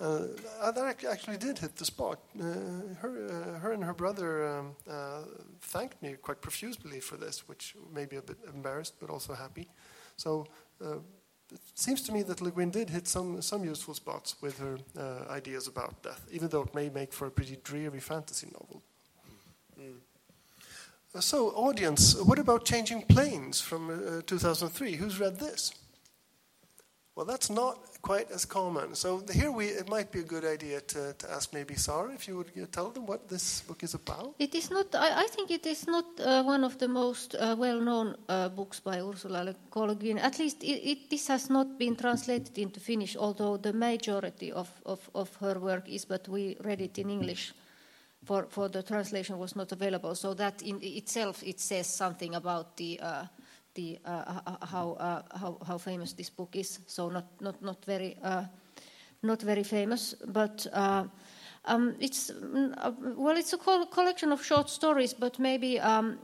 Uh, 0.00 0.26
that 0.74 1.04
actually 1.08 1.36
did 1.36 1.58
hit 1.58 1.76
the 1.76 1.84
spot. 1.84 2.18
Uh, 2.38 2.44
her, 3.00 3.28
uh, 3.30 3.58
her 3.58 3.72
and 3.72 3.84
her 3.84 3.94
brother 3.94 4.48
um, 4.48 4.76
uh, 4.90 5.22
thanked 5.60 6.00
me 6.02 6.14
quite 6.20 6.40
profusely 6.40 7.00
for 7.00 7.16
this, 7.16 7.48
which 7.48 7.74
made 7.94 8.10
me 8.10 8.18
a 8.18 8.22
bit 8.22 8.36
embarrassed 8.52 8.94
but 9.00 9.10
also 9.10 9.32
happy. 9.34 9.68
So 10.16 10.46
uh, 10.84 10.96
it 11.54 11.60
seems 11.74 12.02
to 12.02 12.12
me 12.12 12.22
that 12.22 12.40
Le 12.40 12.50
Guin 12.50 12.70
did 12.70 12.90
hit 12.90 13.08
some, 13.08 13.42
some 13.42 13.64
useful 13.64 13.94
spots 13.94 14.36
with 14.40 14.58
her 14.58 14.78
uh, 14.98 15.30
ideas 15.30 15.68
about 15.68 16.02
death, 16.02 16.26
even 16.30 16.48
though 16.48 16.62
it 16.62 16.74
may 16.74 16.88
make 16.88 17.12
for 17.12 17.26
a 17.26 17.30
pretty 17.30 17.56
dreary 17.64 18.00
fantasy 18.00 18.48
novel. 18.52 18.82
Mm. 19.80 21.20
So, 21.20 21.48
audience, 21.50 22.14
what 22.14 22.38
about 22.38 22.64
Changing 22.64 23.02
Planes 23.02 23.60
from 23.60 24.22
2003? 24.26 24.96
Who's 24.96 25.20
read 25.20 25.38
this? 25.38 25.74
Well, 27.14 27.26
that's 27.26 27.50
not 27.50 27.76
quite 28.00 28.30
as 28.30 28.46
common. 28.46 28.94
So 28.94 29.22
here 29.30 29.50
we, 29.50 29.66
it 29.66 29.86
might 29.86 30.10
be 30.10 30.20
a 30.20 30.22
good 30.22 30.46
idea 30.46 30.80
to, 30.80 31.12
to 31.12 31.30
ask 31.30 31.52
maybe 31.52 31.74
Sarah 31.74 32.14
if 32.14 32.26
you 32.26 32.38
would 32.38 32.72
tell 32.72 32.88
them 32.90 33.04
what 33.04 33.28
this 33.28 33.60
book 33.60 33.82
is 33.82 33.92
about. 33.92 34.34
It 34.38 34.54
is 34.54 34.70
not. 34.70 34.94
I, 34.94 35.24
I 35.24 35.26
think 35.26 35.50
it 35.50 35.66
is 35.66 35.86
not 35.86 36.06
uh, 36.18 36.42
one 36.42 36.64
of 36.64 36.78
the 36.78 36.88
most 36.88 37.34
uh, 37.34 37.54
well-known 37.58 38.16
uh, 38.30 38.48
books 38.48 38.80
by 38.80 39.00
Ursula 39.00 39.44
Le 39.44 39.94
Guin. 39.94 40.18
At 40.18 40.38
least 40.38 40.64
it, 40.64 40.90
it, 40.90 41.10
this 41.10 41.28
has 41.28 41.50
not 41.50 41.78
been 41.78 41.96
translated 41.96 42.56
into 42.58 42.80
Finnish, 42.80 43.14
although 43.14 43.58
the 43.58 43.74
majority 43.74 44.50
of, 44.50 44.70
of, 44.86 45.10
of 45.14 45.36
her 45.36 45.60
work 45.60 45.90
is. 45.90 46.06
But 46.06 46.28
we 46.28 46.56
read 46.64 46.80
it 46.80 46.98
in 46.98 47.10
English. 47.10 47.52
For, 48.24 48.46
for 48.48 48.68
the 48.68 48.84
translation 48.84 49.36
was 49.36 49.56
not 49.56 49.72
available, 49.72 50.14
so 50.14 50.32
that 50.34 50.62
in 50.62 50.78
itself 50.80 51.42
it 51.42 51.58
says 51.58 51.88
something 51.88 52.36
about 52.36 52.76
the 52.76 53.00
uh, 53.02 53.24
the 53.74 53.98
uh, 54.04 54.56
how, 54.66 54.92
uh, 54.92 55.22
how 55.38 55.58
how 55.66 55.78
famous 55.78 56.12
this 56.12 56.30
book 56.30 56.56
is. 56.56 56.78
So 56.86 57.08
not 57.08 57.26
not 57.40 57.62
not 57.62 57.84
very 57.84 58.16
uh, 58.22 58.44
not 59.22 59.42
very 59.42 59.64
famous, 59.64 60.14
but. 60.26 60.66
Um, 61.64 61.94
it's 62.00 62.28
mm, 62.32 63.16
well, 63.16 63.36
it's 63.36 63.52
a 63.52 63.56
collection 63.56 64.32
of 64.32 64.44
short 64.44 64.68
stories, 64.68 65.14
but 65.14 65.38
maybe 65.38 65.78
um, 65.78 66.18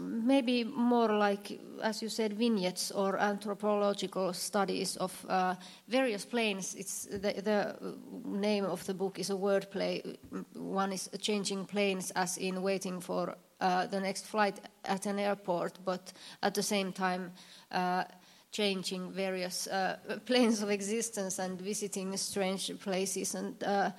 maybe 0.00 0.64
more 0.64 1.12
like, 1.12 1.60
as 1.82 2.02
you 2.02 2.08
said, 2.08 2.32
vignettes 2.32 2.90
or 2.90 3.18
anthropological 3.18 4.32
studies 4.32 4.96
of 4.96 5.26
uh, 5.28 5.54
various 5.88 6.24
planes. 6.24 6.74
It's 6.74 7.06
the, 7.06 7.32
the, 7.42 7.76
name 8.24 8.64
of 8.64 8.84
the 8.86 8.94
book 8.94 9.18
is 9.18 9.30
a 9.30 9.34
wordplay. 9.34 10.16
One 10.54 10.92
is 10.92 11.10
changing 11.20 11.66
planes, 11.66 12.10
as 12.12 12.38
in 12.38 12.62
waiting 12.62 13.00
for 13.00 13.36
uh, 13.60 13.86
the 13.86 14.00
next 14.00 14.26
flight 14.26 14.60
at 14.84 15.06
an 15.06 15.18
airport, 15.18 15.78
but 15.84 16.12
at 16.42 16.54
the 16.54 16.62
same 16.62 16.92
time 16.92 17.32
uh, 17.70 18.04
changing 18.52 19.12
various 19.12 19.66
uh, 19.66 19.96
planes 20.26 20.62
of 20.62 20.70
existence 20.70 21.38
and 21.38 21.60
visiting 21.60 22.16
strange 22.16 22.72
places 22.80 23.34
and 23.34 23.62
uh, 23.64 23.90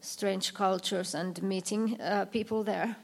strange 0.00 0.54
cultures 0.54 1.14
and 1.14 1.42
meeting 1.42 2.00
uh, 2.00 2.24
people 2.26 2.64
there. 2.64 2.96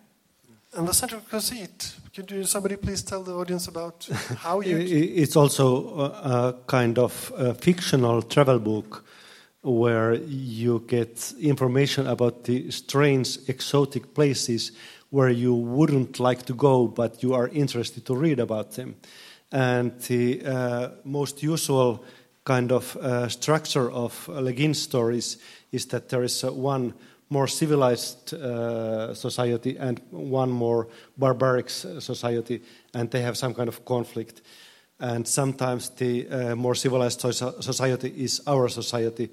And 0.74 0.86
the 0.86 0.92
central 0.92 1.22
conceit, 1.30 1.94
could 2.14 2.30
you, 2.30 2.44
somebody 2.44 2.76
please 2.76 3.02
tell 3.02 3.22
the 3.22 3.32
audience 3.32 3.68
about 3.68 4.06
how 4.36 4.60
you. 4.60 4.76
it's 5.22 5.34
also 5.34 5.98
a 5.98 6.56
kind 6.66 6.98
of 6.98 7.12
fictional 7.58 8.20
travel 8.20 8.58
book 8.58 9.04
where 9.62 10.14
you 10.14 10.84
get 10.86 11.32
information 11.40 12.06
about 12.06 12.44
the 12.44 12.70
strange, 12.70 13.38
exotic 13.48 14.14
places 14.14 14.72
where 15.10 15.30
you 15.30 15.54
wouldn't 15.54 16.20
like 16.20 16.42
to 16.44 16.54
go, 16.54 16.86
but 16.86 17.22
you 17.22 17.34
are 17.34 17.48
interested 17.48 18.04
to 18.06 18.14
read 18.14 18.40
about 18.40 18.72
them. 18.72 18.96
And 19.50 19.98
the 20.02 20.44
uh, 20.44 20.88
most 21.04 21.42
usual 21.42 22.04
kind 22.44 22.72
of 22.72 22.96
uh, 22.96 23.28
structure 23.28 23.90
of 23.90 24.28
Le 24.28 24.52
Guin 24.52 24.74
stories 24.74 25.38
is 25.72 25.86
that 25.86 26.08
there 26.08 26.22
is 26.22 26.44
uh, 26.44 26.52
one 26.52 26.94
more 27.30 27.46
civilized 27.46 28.34
uh, 28.34 29.14
society 29.14 29.76
and 29.78 30.00
one 30.10 30.50
more 30.50 30.88
barbaric 31.16 31.68
society, 31.68 32.62
and 32.94 33.10
they 33.10 33.20
have 33.20 33.36
some 33.36 33.54
kind 33.54 33.68
of 33.68 33.84
conflict. 33.84 34.42
And 34.98 35.28
sometimes 35.28 35.90
the 35.90 36.28
uh, 36.28 36.56
more 36.56 36.74
civilized 36.74 37.20
society 37.20 38.08
is 38.16 38.40
our 38.46 38.68
society, 38.68 39.30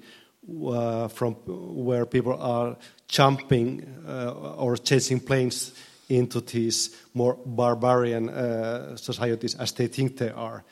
uh, 0.48 1.08
from 1.08 1.34
where 1.46 2.06
people 2.06 2.34
are 2.40 2.76
jumping 3.08 3.86
uh, 4.06 4.32
or 4.56 4.76
chasing 4.76 5.20
planes 5.20 5.72
into 6.08 6.40
these 6.40 6.90
more 7.14 7.36
barbarian 7.44 8.28
uh, 8.28 8.96
societies 8.96 9.54
as 9.56 9.72
they 9.72 9.88
think 9.88 10.16
they 10.16 10.30
are. 10.30 10.64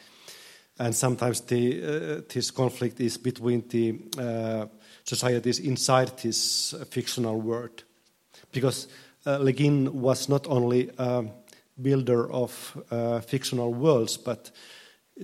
And 0.79 0.95
sometimes 0.95 1.41
the, 1.43 1.83
uh, 1.83 2.21
this 2.29 2.51
conflict 2.51 3.01
is 3.01 3.17
between 3.17 3.65
the 3.69 4.69
societies 5.05 5.61
inside 5.61 6.19
this 6.19 6.75
fictional 6.91 7.41
world. 7.41 7.85
Because 8.53 8.89
uh, 9.27 9.39
Le 9.39 9.53
Guin 9.53 10.01
was 10.01 10.29
not 10.29 10.47
only 10.47 10.91
a 10.99 11.25
builder 11.81 12.31
of 12.31 12.77
uh, 12.91 13.21
fictional 13.21 13.73
worlds, 13.73 14.17
but 14.17 14.51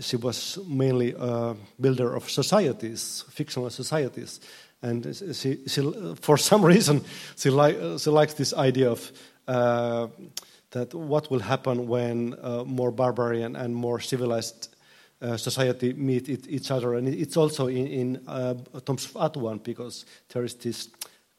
she 0.00 0.16
was 0.16 0.58
mainly 0.68 1.14
a 1.18 1.56
builder 1.80 2.14
of 2.14 2.30
societies, 2.30 3.24
fictional 3.30 3.70
societies 3.70 4.40
and 4.82 5.14
she, 5.34 5.58
she, 5.66 6.14
for 6.20 6.36
some 6.36 6.64
reason, 6.74 7.04
she, 7.36 7.50
li- 7.50 7.98
she 7.98 8.10
likes 8.10 8.34
this 8.34 8.54
idea 8.54 8.90
of 8.90 9.12
uh, 9.46 10.08
that 10.70 10.94
what 10.94 11.30
will 11.30 11.40
happen 11.40 11.88
when 11.88 12.34
uh, 12.40 12.64
more 12.64 12.90
barbarian 12.90 13.56
and 13.56 13.74
more 13.74 14.00
civilized 14.00 14.74
uh, 15.20 15.36
society 15.36 15.92
meet 15.92 16.28
it, 16.28 16.46
each 16.48 16.70
other. 16.70 16.94
And 16.94 17.08
it's 17.08 17.36
also 17.36 17.66
in, 17.66 17.86
in 17.86 18.22
uh, 18.26 18.54
of 18.72 18.82
Atuan 18.82 19.62
because 19.62 20.06
there 20.32 20.44
is 20.44 20.54
this 20.54 20.88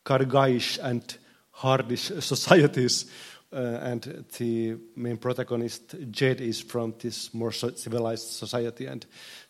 Kargaish 0.05 0.77
and 0.83 1.17
Hardish 1.51 2.11
societies. 2.19 3.05
Uh, 3.53 3.79
and 3.81 4.25
the 4.37 4.77
main 4.95 5.17
protagonist, 5.17 5.95
Ged, 6.09 6.39
is 6.39 6.61
from 6.61 6.93
this 6.99 7.33
more 7.33 7.51
civilized 7.51 8.29
society, 8.29 8.85
and 8.85 9.05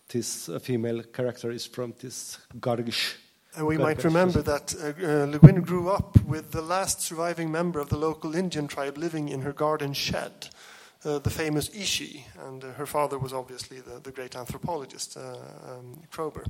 this 0.09 0.49
female 0.63 1.03
character 1.03 1.51
is 1.51 1.67
from 1.67 1.93
this 1.99 2.39
Gargish 2.59 3.15
and 3.55 3.67
we 3.67 3.77
might 3.77 4.03
remember 4.03 4.41
that 4.41 4.73
uh, 4.75 4.93
uh, 5.05 5.25
Le 5.25 5.39
Guin 5.39 5.61
grew 5.61 5.89
up 5.89 6.21
with 6.23 6.51
the 6.51 6.61
last 6.61 7.01
surviving 7.01 7.51
member 7.51 7.79
of 7.79 7.89
the 7.89 7.97
local 7.97 8.33
Indian 8.33 8.67
tribe 8.67 8.97
living 8.97 9.27
in 9.27 9.41
her 9.41 9.51
garden 9.51 9.93
shed, 9.93 10.47
uh, 11.03 11.19
the 11.19 11.29
famous 11.29 11.69
Ishi, 11.75 12.25
and 12.39 12.63
uh, 12.63 12.71
her 12.73 12.85
father 12.85 13.19
was 13.19 13.33
obviously 13.33 13.81
the, 13.81 13.99
the 13.99 14.11
great 14.11 14.35
anthropologist, 14.37 15.17
uh, 15.17 15.35
um, 15.67 16.01
Kroeber. 16.11 16.45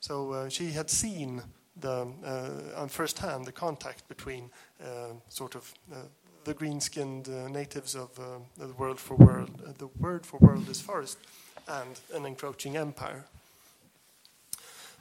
So 0.00 0.32
uh, 0.32 0.48
she 0.50 0.72
had 0.72 0.90
seen 0.90 1.42
the, 1.80 2.06
on 2.76 2.88
first 2.88 3.18
hand 3.18 3.46
the 3.46 3.52
contact 3.52 4.06
between 4.08 4.50
sort 5.28 5.54
of 5.54 5.72
the 6.44 6.54
green-skinned 6.54 7.28
natives 7.52 7.94
of 7.94 8.14
the 8.56 8.72
world 8.78 8.98
for 8.98 9.14
world, 9.14 9.50
the 9.78 9.88
word 9.98 10.24
for 10.24 10.38
world 10.38 10.68
is 10.68 10.80
forest, 10.80 11.18
and 11.68 12.00
an 12.14 12.24
encroaching 12.24 12.76
empire. 12.76 13.24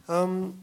Um, 0.08 0.60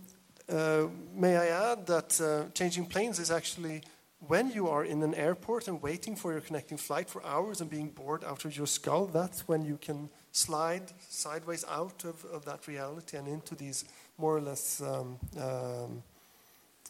uh, 0.53 0.89
may 1.15 1.37
I 1.37 1.73
add 1.73 1.87
that 1.87 2.21
uh, 2.21 2.51
Changing 2.53 2.87
Planes 2.87 3.19
is 3.19 3.31
actually 3.31 3.83
when 4.29 4.51
you 4.53 4.69
are 4.69 4.85
in 4.85 5.03
an 5.03 5.15
airport 5.15 5.67
and 5.67 5.83
waiting 5.83 6.15
for 6.15 6.31
your 6.31 6.41
connecting 6.41 6.79
flight 6.79 7.11
for 7.11 7.25
hours 7.25 7.61
and 7.61 7.69
being 7.69 7.89
bored 7.89 8.23
out 8.23 8.45
of 8.45 8.57
your 8.57 8.69
skull, 8.69 9.07
that's 9.07 9.49
when 9.49 9.65
you 9.65 9.77
can 9.77 10.09
slide 10.31 10.93
sideways 11.09 11.65
out 11.69 12.05
of, 12.05 12.25
of 12.27 12.45
that 12.45 12.69
reality 12.69 13.17
and 13.17 13.27
into 13.27 13.57
these 13.57 13.85
more 14.19 14.37
or 14.37 14.41
less 14.41 14.81
um, 14.81 15.19
um, 15.41 16.03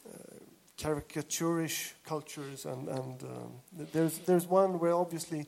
uh, 0.06 0.34
caricaturish 0.76 1.92
cultures. 2.04 2.66
And, 2.66 2.88
and 2.88 3.22
um, 3.22 3.86
there's, 3.92 4.18
there's 4.18 4.46
one 4.46 4.78
where 4.78 4.92
obviously 4.92 5.46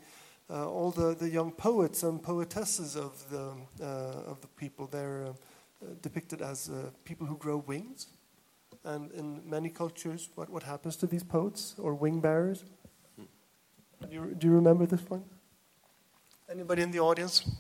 uh, 0.48 0.66
all 0.66 0.90
the, 0.90 1.14
the 1.14 1.28
young 1.28 1.50
poets 1.50 2.02
and 2.02 2.22
poetesses 2.22 2.96
of 2.96 3.28
the, 3.30 3.52
uh, 3.84 4.30
of 4.30 4.40
the 4.40 4.48
people, 4.56 4.86
they're 4.86 5.34
depicted 6.02 6.42
as 6.42 6.68
uh, 6.68 6.90
people 7.04 7.26
who 7.26 7.36
grow 7.36 7.58
wings. 7.58 8.08
And 8.84 9.10
in 9.12 9.48
many 9.48 9.70
cultures, 9.70 10.28
what, 10.34 10.50
what 10.50 10.62
happens 10.62 10.96
to 10.96 11.06
these 11.06 11.22
poets 11.22 11.74
or 11.78 11.94
wing 11.94 12.20
bearers? 12.20 12.64
Do 13.16 14.14
you, 14.14 14.34
do 14.36 14.46
you 14.46 14.52
remember 14.52 14.86
this 14.86 15.00
one? 15.08 15.24
Anybody 16.50 16.82
in 16.82 16.90
the 16.90 17.00
audience? 17.00 17.50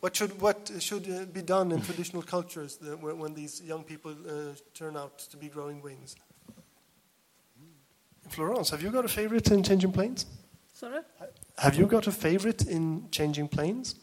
What 0.00 0.16
should, 0.16 0.40
what 0.40 0.70
should 0.80 1.08
uh, 1.08 1.24
be 1.26 1.42
done 1.42 1.70
in 1.72 1.80
traditional 1.80 2.22
cultures 2.22 2.78
when, 3.00 3.18
when, 3.18 3.34
these 3.34 3.62
young 3.62 3.84
people 3.84 4.12
uh, 4.12 4.54
turn 4.74 4.96
out 4.96 5.18
to 5.18 5.36
be 5.36 5.48
growing 5.48 5.80
wings? 5.80 6.16
Florence, 8.28 8.70
have 8.70 8.82
you 8.82 8.90
got 8.90 9.04
a 9.04 9.08
favorite 9.08 9.50
in 9.50 9.62
Changing 9.62 9.92
Planes? 9.92 10.26
Sorry? 10.72 11.00
Have 11.58 11.76
you 11.76 11.86
got 11.86 12.06
a 12.06 12.12
favorite 12.12 12.66
in 12.66 13.08
Changing 13.10 13.48
Planes? 13.48 13.94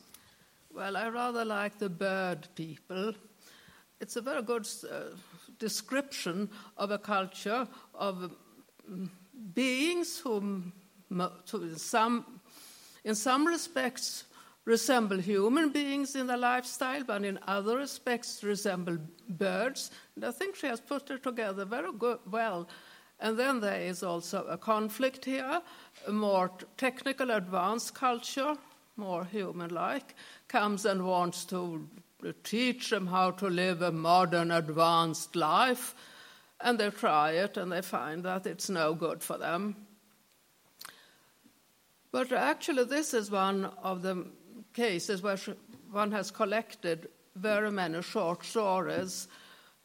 Well, 0.74 0.95
I 0.95 1.09
rather 1.09 1.43
like 1.43 1.77
the 1.77 1.89
bird 1.89 2.48
people. 2.55 3.13
It's 4.01 4.15
a 4.15 4.22
very 4.22 4.41
good 4.41 4.68
uh, 4.89 5.15
description 5.58 6.50
of 6.77 6.91
a 6.91 6.98
culture 6.98 7.68
of 7.94 8.32
um, 8.88 9.12
beings 9.53 10.20
who, 10.20 10.63
in 11.10 11.75
some, 11.77 12.39
in 13.03 13.15
some 13.15 13.46
respects, 13.46 14.24
resemble 14.65 15.18
human 15.18 15.70
beings 15.70 16.15
in 16.15 16.27
their 16.27 16.38
lifestyle, 16.38 17.03
but 17.03 17.25
in 17.25 17.39
other 17.48 17.77
respects 17.77 18.44
resemble 18.44 18.98
birds. 19.27 19.91
And 20.15 20.25
I 20.25 20.32
think 20.32 20.56
she 20.56 20.68
has 20.68 20.79
put 20.79 21.10
it 21.10 21.24
together 21.24 21.65
very 21.65 21.91
good, 21.98 22.20
well. 22.29 22.70
And 23.20 23.38
then 23.38 23.60
there 23.60 23.82
is 23.82 24.01
also 24.03 24.46
a 24.46 24.58
conflict 24.58 25.25
here, 25.25 25.62
a 26.08 26.12
more 26.12 26.51
technical, 26.77 27.32
advanced 27.32 27.94
culture, 27.94 28.56
more 28.96 29.25
human 29.25 29.72
like, 29.72 30.15
comes 30.48 30.86
and 30.86 31.06
wants 31.06 31.44
to 31.46 31.88
teach 32.43 32.89
them 32.89 33.07
how 33.07 33.31
to 33.31 33.47
live 33.47 33.81
a 33.81 33.91
modern, 33.91 34.51
advanced 34.51 35.35
life. 35.35 35.95
And 36.61 36.79
they 36.79 36.89
try 36.89 37.31
it 37.31 37.57
and 37.57 37.71
they 37.71 37.81
find 37.81 38.23
that 38.23 38.45
it's 38.45 38.69
no 38.69 38.93
good 38.93 39.23
for 39.23 39.38
them. 39.38 39.75
But 42.11 42.31
actually, 42.31 42.85
this 42.85 43.13
is 43.13 43.31
one 43.31 43.65
of 43.83 44.01
the 44.01 44.25
cases 44.73 45.21
where 45.21 45.38
one 45.91 46.11
has 46.11 46.31
collected 46.31 47.07
very 47.35 47.71
many 47.71 48.01
short 48.01 48.43
stories. 48.43 49.27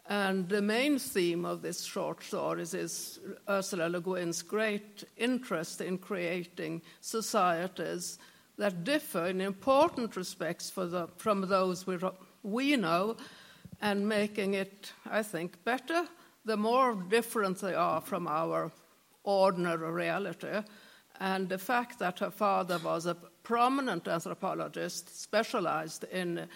And 0.08 0.48
the 0.48 0.62
main 0.62 0.98
theme 0.98 1.44
of 1.44 1.62
these 1.62 1.84
short 1.84 2.22
stories 2.22 2.74
is 2.74 3.20
Ursula 3.48 3.88
Le 3.88 4.00
Guin's 4.00 4.42
great 4.42 5.04
interest 5.16 5.80
in 5.80 5.98
creating 5.98 6.82
societies 7.00 8.18
that 8.58 8.84
differ 8.84 9.26
in 9.26 9.40
important 9.40 10.16
respects 10.16 10.70
the, 10.70 11.08
from 11.16 11.42
those 11.42 11.86
we, 11.86 11.98
we 12.42 12.76
know 12.76 13.16
and 13.80 14.08
making 14.08 14.54
it, 14.54 14.92
I 15.10 15.22
think, 15.22 15.62
better 15.64 16.06
the 16.44 16.56
more 16.56 16.94
different 16.94 17.60
they 17.60 17.74
are 17.74 18.00
from 18.00 18.28
our 18.28 18.70
ordinary 19.24 19.90
reality. 19.90 20.60
And 21.20 21.48
the 21.48 21.58
fact 21.58 21.98
that 22.00 22.18
her 22.18 22.30
father 22.30 22.78
was 22.84 23.06
a 23.06 23.16
prominent 23.42 24.08
anthropologist 24.08 25.20
specialized 25.22 26.04
in 26.04 26.46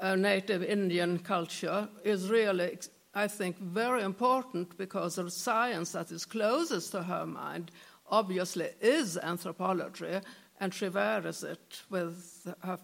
uh, 0.00 0.16
native 0.16 0.62
Indian 0.62 1.18
culture 1.18 1.88
is 2.04 2.28
really, 2.28 2.78
I 3.14 3.28
think, 3.28 3.58
very 3.58 4.02
important 4.02 4.76
because 4.78 5.16
the 5.16 5.30
science 5.30 5.92
that 5.92 6.10
is 6.10 6.24
closest 6.24 6.92
to 6.92 7.02
her 7.02 7.26
mind 7.26 7.70
obviously 8.10 8.68
is 8.80 9.18
anthropology, 9.18 10.20
and 10.60 10.74
she 10.74 10.88
varies 10.88 11.42
it 11.42 11.82
with 11.90 12.54
her 12.62 12.78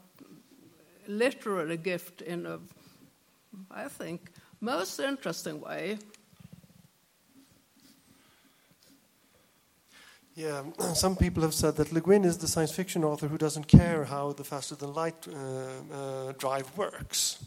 literary 1.06 1.76
gift 1.76 2.22
in 2.22 2.46
a, 2.46 2.58
I 3.70 3.88
think, 3.88 4.30
most 4.60 4.98
interesting 5.00 5.60
way. 5.60 5.98
Yeah, 10.36 10.64
some 10.94 11.16
people 11.16 11.42
have 11.42 11.54
said 11.54 11.76
that 11.76 11.92
Le 11.92 12.00
Guin 12.00 12.24
is 12.24 12.38
the 12.38 12.48
science 12.48 12.72
fiction 12.72 13.04
author 13.04 13.28
who 13.28 13.38
doesn't 13.38 13.68
care 13.68 14.04
how 14.04 14.32
the 14.32 14.44
faster 14.44 14.74
than 14.74 14.92
light 14.92 15.26
uh, 15.28 15.94
uh, 15.94 16.32
drive 16.38 16.76
works. 16.76 17.38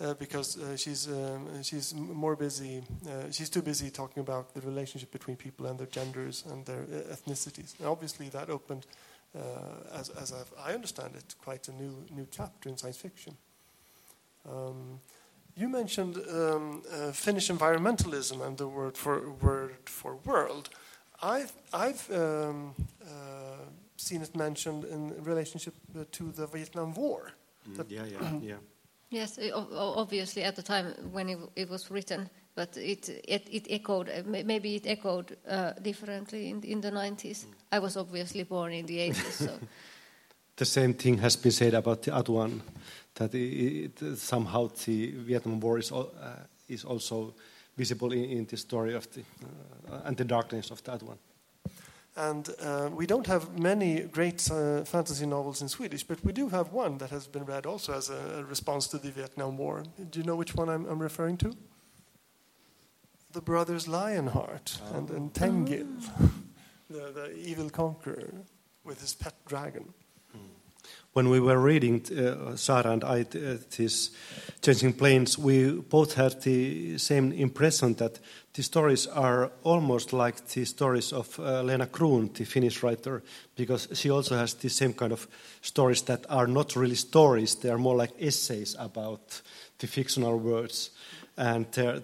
Uh, 0.00 0.14
because 0.14 0.58
uh, 0.58 0.76
she's 0.76 1.06
um, 1.06 1.62
she's 1.62 1.94
more 1.94 2.34
busy. 2.34 2.82
Uh, 3.06 3.30
she's 3.30 3.50
too 3.50 3.62
busy 3.62 3.90
talking 3.90 4.20
about 4.20 4.52
the 4.54 4.60
relationship 4.62 5.12
between 5.12 5.36
people 5.36 5.66
and 5.66 5.78
their 5.78 5.86
genders 5.86 6.44
and 6.50 6.64
their 6.64 6.80
uh, 6.80 7.14
ethnicities. 7.14 7.78
And 7.78 7.86
obviously, 7.86 8.28
that 8.30 8.48
opened, 8.50 8.86
as 9.94 10.08
as 10.10 10.32
I've, 10.32 10.52
i 10.66 10.74
understand 10.74 11.14
it, 11.16 11.34
quite 11.44 11.68
a 11.68 11.72
new 11.72 12.04
new 12.10 12.26
chapter 12.30 12.68
in 12.68 12.76
science 12.76 12.98
fiction. 12.98 13.36
Um, 14.48 15.00
you 15.54 15.68
mentioned 15.68 16.16
um, 16.30 16.82
Finnish 17.12 17.50
environmentalism 17.50 18.40
and 18.46 18.56
the 18.56 18.66
word 18.66 18.96
for 18.96 19.30
word 19.30 19.76
for 19.84 20.16
world. 20.24 20.70
I've, 21.22 21.52
I've 21.72 22.10
um, 22.10 22.74
uh, 23.00 23.64
seen 23.96 24.22
it 24.22 24.34
mentioned 24.34 24.84
in 24.84 25.22
relationship 25.22 25.74
to 26.10 26.32
the 26.32 26.46
Vietnam 26.46 26.94
War. 26.94 27.32
Mm, 27.70 27.84
yeah, 27.88 28.04
yeah, 28.04 28.30
yeah. 28.42 28.54
Yes, 29.10 29.38
obviously 29.52 30.42
at 30.42 30.56
the 30.56 30.62
time 30.62 30.86
when 31.12 31.28
it, 31.28 31.38
it 31.54 31.68
was 31.68 31.90
written, 31.90 32.28
but 32.54 32.76
it, 32.76 33.08
it, 33.08 33.48
it, 33.50 33.66
echoed, 33.70 34.10
maybe 34.26 34.76
it 34.76 34.86
echoed 34.86 35.36
uh, 35.48 35.72
differently 35.80 36.50
in, 36.50 36.62
in 36.62 36.80
the 36.80 36.90
90s. 36.90 37.44
Mm. 37.44 37.46
I 37.72 37.78
was 37.78 37.96
obviously 37.96 38.42
born 38.44 38.72
in 38.72 38.86
the 38.86 38.98
80s, 38.98 39.32
so. 39.32 39.58
the 40.56 40.64
same 40.64 40.94
thing 40.94 41.18
has 41.18 41.36
been 41.36 41.52
said 41.52 41.74
about 41.74 42.02
the 42.02 42.14
other 42.14 42.32
one, 42.32 42.62
that 43.14 43.34
it, 43.34 44.18
somehow 44.18 44.68
the 44.84 45.12
Vietnam 45.12 45.60
War 45.60 45.78
is, 45.78 45.92
uh, 45.92 46.06
is 46.68 46.84
also 46.84 47.34
visible 47.76 48.12
in, 48.12 48.24
in 48.24 48.46
the 48.46 48.56
story 48.56 48.94
of 48.94 49.08
the 49.12 49.20
uh, 49.90 50.00
and 50.04 50.16
the 50.16 50.24
darkness 50.24 50.70
of 50.70 50.82
that 50.84 51.02
one. 51.02 51.18
And 52.14 52.48
uh, 52.60 52.90
we 52.92 53.06
don't 53.06 53.26
have 53.26 53.58
many 53.58 54.00
great 54.00 54.50
uh, 54.50 54.84
fantasy 54.84 55.24
novels 55.24 55.62
in 55.62 55.68
Swedish, 55.68 56.02
but 56.02 56.22
we 56.22 56.32
do 56.32 56.48
have 56.48 56.70
one 56.70 56.98
that 56.98 57.10
has 57.10 57.26
been 57.26 57.44
read 57.44 57.64
also 57.64 57.94
as 57.94 58.10
a, 58.10 58.40
a 58.40 58.44
response 58.44 58.86
to 58.88 58.98
the 58.98 59.10
Vietnam 59.10 59.56
War. 59.56 59.82
Do 60.10 60.18
you 60.18 60.26
know 60.26 60.36
which 60.36 60.54
one 60.54 60.68
I'm, 60.68 60.84
I'm 60.86 60.98
referring 60.98 61.38
to? 61.38 61.56
The 63.32 63.40
Brothers 63.40 63.88
Lionheart 63.88 64.78
oh. 64.82 64.96
and, 64.98 65.10
and 65.10 65.32
Tengil, 65.32 65.86
oh. 66.20 66.30
the, 66.90 67.12
the 67.12 67.36
evil 67.36 67.70
conqueror 67.70 68.32
with 68.84 69.00
his 69.00 69.14
pet 69.14 69.34
dragon 69.46 69.94
when 71.12 71.28
we 71.28 71.40
were 71.40 71.58
reading 71.58 72.02
uh, 72.16 72.56
Sarah 72.56 72.92
and 72.92 73.04
I 73.04 73.20
uh, 73.20 73.58
this 73.76 74.10
Changing 74.62 74.94
Planes, 74.94 75.38
we 75.38 75.70
both 75.70 76.14
had 76.14 76.40
the 76.42 76.96
same 76.98 77.32
impression 77.32 77.94
that 77.94 78.18
the 78.54 78.62
stories 78.62 79.06
are 79.06 79.50
almost 79.62 80.12
like 80.12 80.46
the 80.48 80.64
stories 80.64 81.12
of 81.12 81.38
uh, 81.38 81.62
Leena 81.62 81.86
Krohn, 81.86 82.32
the 82.34 82.44
Finnish 82.44 82.82
writer, 82.82 83.22
because 83.56 83.88
she 83.92 84.10
also 84.10 84.36
has 84.36 84.54
the 84.54 84.70
same 84.70 84.92
kind 84.94 85.12
of 85.12 85.26
stories 85.60 86.02
that 86.02 86.24
are 86.30 86.46
not 86.46 86.76
really 86.76 86.94
stories; 86.94 87.56
they 87.56 87.70
are 87.70 87.78
more 87.78 87.96
like 87.96 88.12
essays 88.20 88.76
about 88.78 89.42
the 89.78 89.86
fictional 89.86 90.38
words. 90.38 90.90
And 91.36 91.70
there, 91.72 92.02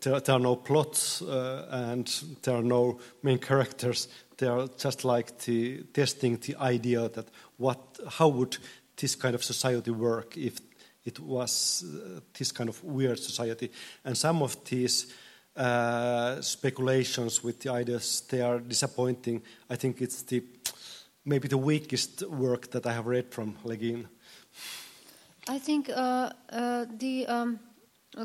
there, 0.00 0.20
there 0.20 0.36
are 0.36 0.40
no 0.40 0.56
plots 0.56 1.20
uh, 1.22 1.66
and 1.70 2.06
there 2.42 2.56
are 2.56 2.62
no 2.62 3.00
main 3.22 3.38
characters. 3.38 4.08
They 4.36 4.46
are 4.46 4.68
just 4.78 5.04
like 5.04 5.38
the, 5.38 5.82
testing 5.92 6.36
the 6.36 6.56
idea 6.56 7.08
that 7.08 7.28
what, 7.56 7.98
how 8.08 8.28
would 8.28 8.56
this 8.96 9.14
kind 9.14 9.34
of 9.34 9.42
society 9.42 9.90
work 9.90 10.36
if 10.36 10.58
it 11.04 11.18
was 11.20 11.84
uh, 11.84 12.20
this 12.38 12.52
kind 12.52 12.68
of 12.68 12.82
weird 12.84 13.18
society. 13.18 13.70
And 14.04 14.16
some 14.16 14.42
of 14.42 14.62
these 14.64 15.06
uh, 15.56 16.40
speculations 16.40 17.42
with 17.42 17.60
the 17.60 17.72
ideas, 17.72 18.22
they 18.28 18.42
are 18.42 18.60
disappointing. 18.60 19.42
I 19.70 19.76
think 19.76 20.00
it's 20.00 20.22
the 20.22 20.42
maybe 21.24 21.48
the 21.48 21.58
weakest 21.58 22.22
work 22.28 22.70
that 22.70 22.86
I 22.86 22.92
have 22.92 23.06
read 23.06 23.32
from 23.32 23.56
Le 23.64 23.76
Guin. 23.76 24.08
I 25.48 25.58
think 25.58 25.88
uh, 25.88 26.30
uh, 26.50 26.84
the, 26.98 27.26
um, 27.26 27.58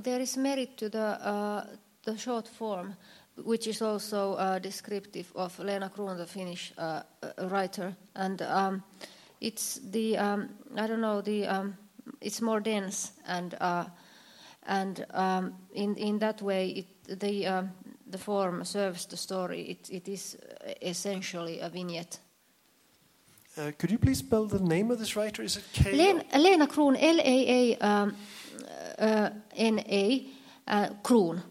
there 0.02 0.20
is 0.20 0.38
merit 0.38 0.78
to 0.78 0.90
the, 0.90 1.00
uh, 1.00 1.66
the 2.04 2.18
short 2.18 2.48
form, 2.48 2.96
which 3.38 3.68
is 3.68 3.82
also 3.82 4.34
uh, 4.34 4.60
descriptive 4.60 5.32
of 5.36 5.58
Leena 5.60 5.90
Krohn, 5.90 6.18
the 6.18 6.26
Finnish 6.26 6.74
writer. 7.38 7.96
And 8.16 8.42
um, 8.42 8.84
it's 9.42 9.80
the 9.92 10.18
um, 10.18 10.50
I 10.78 10.88
don't 10.88 11.02
know 11.02 11.22
the 11.22 11.48
um, 11.48 11.78
it's 12.22 12.42
more 12.42 12.60
dense 12.60 13.12
and 13.28 13.56
uh, 13.60 13.86
and 14.68 15.06
um, 15.12 15.56
in 15.74 15.96
in 15.96 16.20
that 16.20 16.42
way 16.42 16.70
it, 16.70 17.20
the 17.20 17.48
um, 17.48 17.72
the 18.14 18.18
form 18.18 18.64
serves 18.64 19.06
the 19.06 19.18
story, 19.18 19.62
it, 19.62 19.90
it 19.90 20.08
is 20.08 20.38
essentially 20.82 21.60
a 21.60 21.70
vignette. 21.70 22.20
Uh, 23.58 23.72
could 23.78 23.92
you 23.92 23.98
please 23.98 24.20
spell 24.20 24.46
the 24.46 24.60
name 24.60 24.92
of 24.92 25.00
this 25.00 25.16
writer? 25.16 25.44
Is 25.44 25.58
it 25.58 25.64
K? 25.74 25.92
Lena, 25.92 26.24
Leena 26.38 26.68
Krohn, 26.68 26.96
L-A-A-N-A, 26.96 27.78
um, 27.80 28.10
uh, 28.10 28.14
N-A, 28.98 30.28
uh, 30.68 30.90
Kron, 31.04 31.42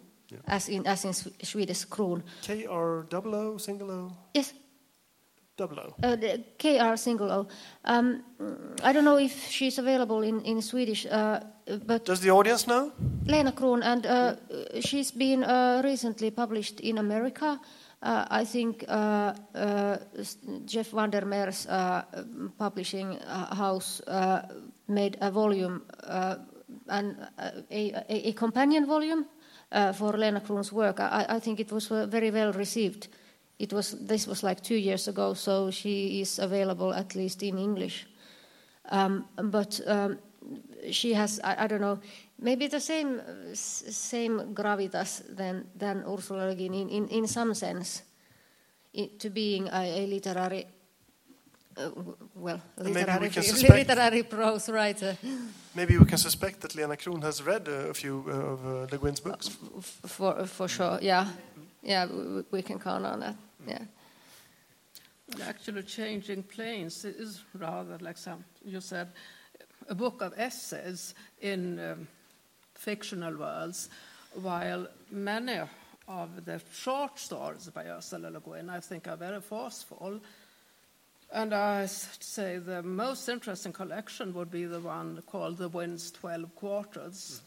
as 0.46 0.68
in, 0.68 0.86
as 0.86 1.04
in 1.04 1.12
Swedish 1.42 1.84
Kron. 1.84 2.22
K 2.42 2.66
R 2.66 3.06
double 3.10 3.34
O 3.34 3.58
single 3.58 3.90
O 3.90 4.12
Yes, 4.34 4.54
double 5.56 5.78
O. 5.80 5.94
uh, 6.02 6.16
the 6.16 6.42
KR 6.58 6.96
single 6.96 7.30
O. 7.30 7.46
Um, 7.84 8.22
I 8.82 8.92
don't 8.92 9.04
know 9.04 9.18
if 9.18 9.48
she's 9.50 9.78
available 9.78 10.22
in, 10.22 10.40
in 10.42 10.62
Swedish, 10.62 11.06
uh, 11.06 11.40
but 11.86 12.04
Does 12.04 12.20
the 12.20 12.30
audience 12.30 12.66
know? 12.66 12.92
Leena 13.26 13.52
Krohn, 13.52 13.82
and 13.84 14.06
uh, 14.06 14.34
she's 14.80 15.10
been 15.12 15.44
uh, 15.44 15.80
recently 15.84 16.30
published 16.30 16.80
in 16.80 16.98
America. 16.98 17.60
Uh, 18.02 18.26
I 18.30 18.44
think 18.44 18.84
uh, 18.88 19.32
uh, 19.54 19.96
Jeff 20.64 20.90
VanderMeer's 20.90 21.68
uh, 21.68 22.02
publishing 22.58 23.16
uh, 23.18 23.54
house 23.54 24.00
uh, 24.08 24.42
made 24.88 25.16
a 25.20 25.30
volume, 25.30 25.82
uh, 26.88 27.50
a, 27.70 28.28
a, 28.28 28.32
companion 28.32 28.86
volume 28.86 29.26
uh, 29.70 29.92
for 29.92 30.12
Leena 30.12 30.40
Krohn's 30.40 30.72
work. 30.72 31.00
I, 31.00 31.26
I 31.28 31.40
think 31.40 31.60
it 31.60 31.72
was 31.72 31.90
uh, 31.90 32.06
very 32.06 32.30
well 32.30 32.52
received. 32.52 33.08
It 33.58 33.72
was 33.72 33.92
this 34.06 34.26
was 34.26 34.42
like 34.42 34.62
two 34.62 34.76
years 34.76 35.08
ago, 35.08 35.34
so 35.34 35.70
she 35.70 36.20
is 36.20 36.38
available 36.38 36.92
at 36.92 37.14
least 37.14 37.42
in 37.42 37.58
English. 37.58 38.06
Um, 38.90 39.26
but 39.36 39.80
um, 39.86 40.18
she 40.90 41.14
has 41.14 41.40
I, 41.44 41.64
I 41.64 41.66
don't 41.66 41.80
know 41.80 41.98
maybe 42.38 42.66
the 42.66 42.80
same 42.80 43.20
same 43.54 44.54
gravitas 44.54 45.22
than 45.36 45.66
than 45.78 46.04
Ursula 46.06 46.46
Le 46.46 46.54
Guin 46.54 46.74
in, 46.74 46.88
in, 46.88 47.08
in 47.08 47.26
some 47.26 47.54
sense 47.54 48.02
i 48.94 49.10
to 49.18 49.30
being 49.30 49.68
a, 49.68 50.04
a 50.04 50.06
literary 50.06 50.66
uh, 51.76 51.88
w- 51.88 52.16
well 52.34 52.60
maybe 52.78 53.12
we 53.20 53.28
can 53.28 53.42
suspect- 53.52 53.88
literary 53.88 54.22
prose 54.22 54.68
writer 54.72 55.16
Maybe 55.74 55.96
we 55.98 56.04
can 56.04 56.18
suspect 56.18 56.60
that 56.60 56.74
Leena 56.74 56.96
Krohn 56.96 57.22
has 57.22 57.42
read 57.42 57.66
uh, 57.68 57.90
a 57.90 57.94
few 57.94 58.24
uh, 58.28 58.32
of 58.52 58.66
uh, 58.66 58.86
Le 58.92 58.98
Guin's 58.98 59.20
books. 59.20 59.48
f- 59.78 60.10
for 60.10 60.46
for 60.46 60.68
sure 60.68 60.98
yeah 61.02 61.26
yeah 61.82 62.06
we, 62.06 62.42
we 62.50 62.62
can 62.62 62.78
count 62.78 63.06
on 63.06 63.20
that 63.20 63.36
yeah 63.66 63.84
And 65.32 65.42
Actually, 65.42 65.82
Changing 65.84 66.42
Planes 66.42 67.04
is 67.04 67.42
rather 67.58 67.96
like 68.00 68.18
some, 68.18 68.44
you 68.64 68.80
said, 68.80 69.08
a 69.88 69.94
book 69.94 70.20
of 70.22 70.32
essays 70.36 71.14
in 71.40 71.78
um, 71.80 72.06
fictional 72.74 73.36
worlds, 73.38 73.88
while 74.42 74.86
many 75.10 75.58
of 76.06 76.44
the 76.44 76.60
short 76.72 77.18
stories 77.18 77.70
by 77.74 77.86
Ursula 77.88 78.28
Le 78.30 78.40
Guin, 78.40 78.68
I 78.68 78.80
think, 78.80 79.08
are 79.08 79.16
very 79.16 79.40
forceful. 79.40 80.20
And 81.32 81.54
I 81.54 81.82
s- 81.84 82.18
say 82.20 82.58
the 82.58 82.82
most 82.82 83.28
interesting 83.28 83.72
collection 83.72 84.34
would 84.34 84.50
be 84.50 84.64
the 84.66 84.80
one 84.80 85.22
called 85.26 85.56
The 85.56 85.68
Wind's 85.68 86.10
Twelve 86.10 86.54
Quarters. 86.56 87.40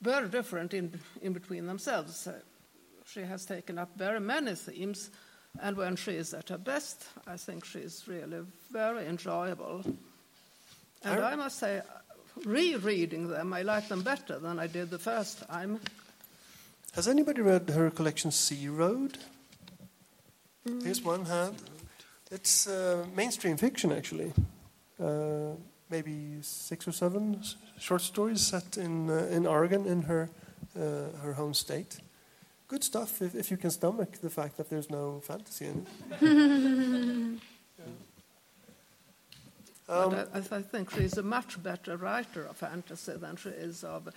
Very 0.00 0.28
different 0.28 0.72
in, 0.74 1.00
in 1.22 1.32
between 1.32 1.66
themselves. 1.66 2.26
Uh, 2.26 2.34
She 3.06 3.20
has 3.22 3.44
taken 3.44 3.78
up 3.78 3.90
very 3.96 4.20
many 4.20 4.54
themes, 4.54 5.10
and 5.60 5.76
when 5.76 5.96
she 5.96 6.12
is 6.12 6.32
at 6.34 6.48
her 6.48 6.58
best, 6.58 7.04
I 7.26 7.36
think 7.36 7.64
she 7.64 7.80
is 7.80 8.08
really 8.08 8.44
very 8.72 9.06
enjoyable. 9.06 9.82
And 11.02 11.20
I- 11.20 11.32
I 11.32 11.36
must 11.36 11.58
say, 11.58 11.82
rereading 12.44 13.28
them, 13.28 13.52
I 13.52 13.62
like 13.62 13.88
them 13.88 14.02
better 14.02 14.38
than 14.38 14.58
I 14.58 14.66
did 14.68 14.90
the 14.90 14.98
first 14.98 15.46
time. 15.48 15.80
Has 16.94 17.06
anybody 17.08 17.42
read 17.42 17.68
her 17.70 17.90
collection 17.90 18.30
Sea 18.30 18.68
Road? 18.68 19.18
Here's 20.64 21.02
one 21.02 21.26
hand. 21.26 21.56
It's 22.30 22.66
uh, 22.66 23.06
mainstream 23.14 23.56
fiction, 23.56 23.92
actually. 23.92 24.32
Uh, 24.98 25.56
maybe 25.90 26.38
six 26.42 26.88
or 26.88 26.92
seven 26.92 27.42
short 27.78 28.02
stories 28.02 28.40
set 28.40 28.76
in 28.76 29.10
uh, 29.10 29.28
in 29.30 29.46
Oregon, 29.46 29.86
in 29.86 30.02
her 30.02 30.28
uh, 30.76 31.18
her 31.22 31.34
home 31.34 31.54
state. 31.54 32.00
Good 32.68 32.82
stuff 32.82 33.22
if, 33.22 33.34
if 33.34 33.50
you 33.50 33.56
can 33.56 33.70
stomach 33.70 34.20
the 34.20 34.30
fact 34.30 34.56
that 34.56 34.68
there's 34.70 34.90
no 34.90 35.20
fantasy 35.20 35.66
in 35.66 35.86
it. 36.20 37.40
Um, 39.86 40.14
I, 40.32 40.38
I 40.38 40.62
think 40.62 40.90
she's 40.90 41.18
a 41.18 41.22
much 41.22 41.62
better 41.62 41.98
writer 41.98 42.46
of 42.46 42.56
fantasy 42.56 43.12
than 43.16 43.36
she 43.36 43.50
is 43.50 43.84
of 43.84 44.08
uh, 44.08 44.12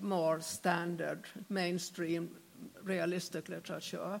more 0.00 0.40
standard, 0.40 1.24
mainstream, 1.50 2.30
realistic 2.84 3.50
literature. 3.50 4.18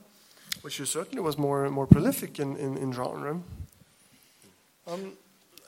She 0.68 0.84
certainly 0.84 1.22
was 1.22 1.38
more 1.38 1.68
more 1.70 1.86
prolific 1.86 2.38
in, 2.38 2.56
in, 2.56 2.76
in 2.76 2.92
genre. 2.92 3.40
Um, 4.86 5.12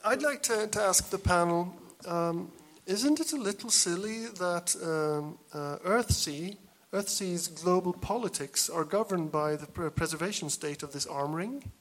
I'd 0.05 0.21
like 0.21 0.43
to, 0.43 0.67
to 0.67 0.81
ask 0.81 1.09
the 1.09 1.17
panel 1.17 1.73
um, 2.05 2.51
isn't 2.85 3.19
it 3.21 3.31
a 3.31 3.37
little 3.37 3.69
silly 3.69 4.25
that 4.39 4.75
um, 4.83 5.37
uh, 5.53 5.77
Earthsea, 5.85 6.57
Earthsea's 6.91 7.47
global 7.47 7.93
politics 7.93 8.69
are 8.69 8.83
governed 8.83 9.31
by 9.31 9.55
the 9.55 9.67
pr- 9.67 9.87
preservation 9.87 10.49
state 10.49 10.83
of 10.83 10.91
this 10.91 11.05
arm 11.05 11.33
ring? 11.33 11.71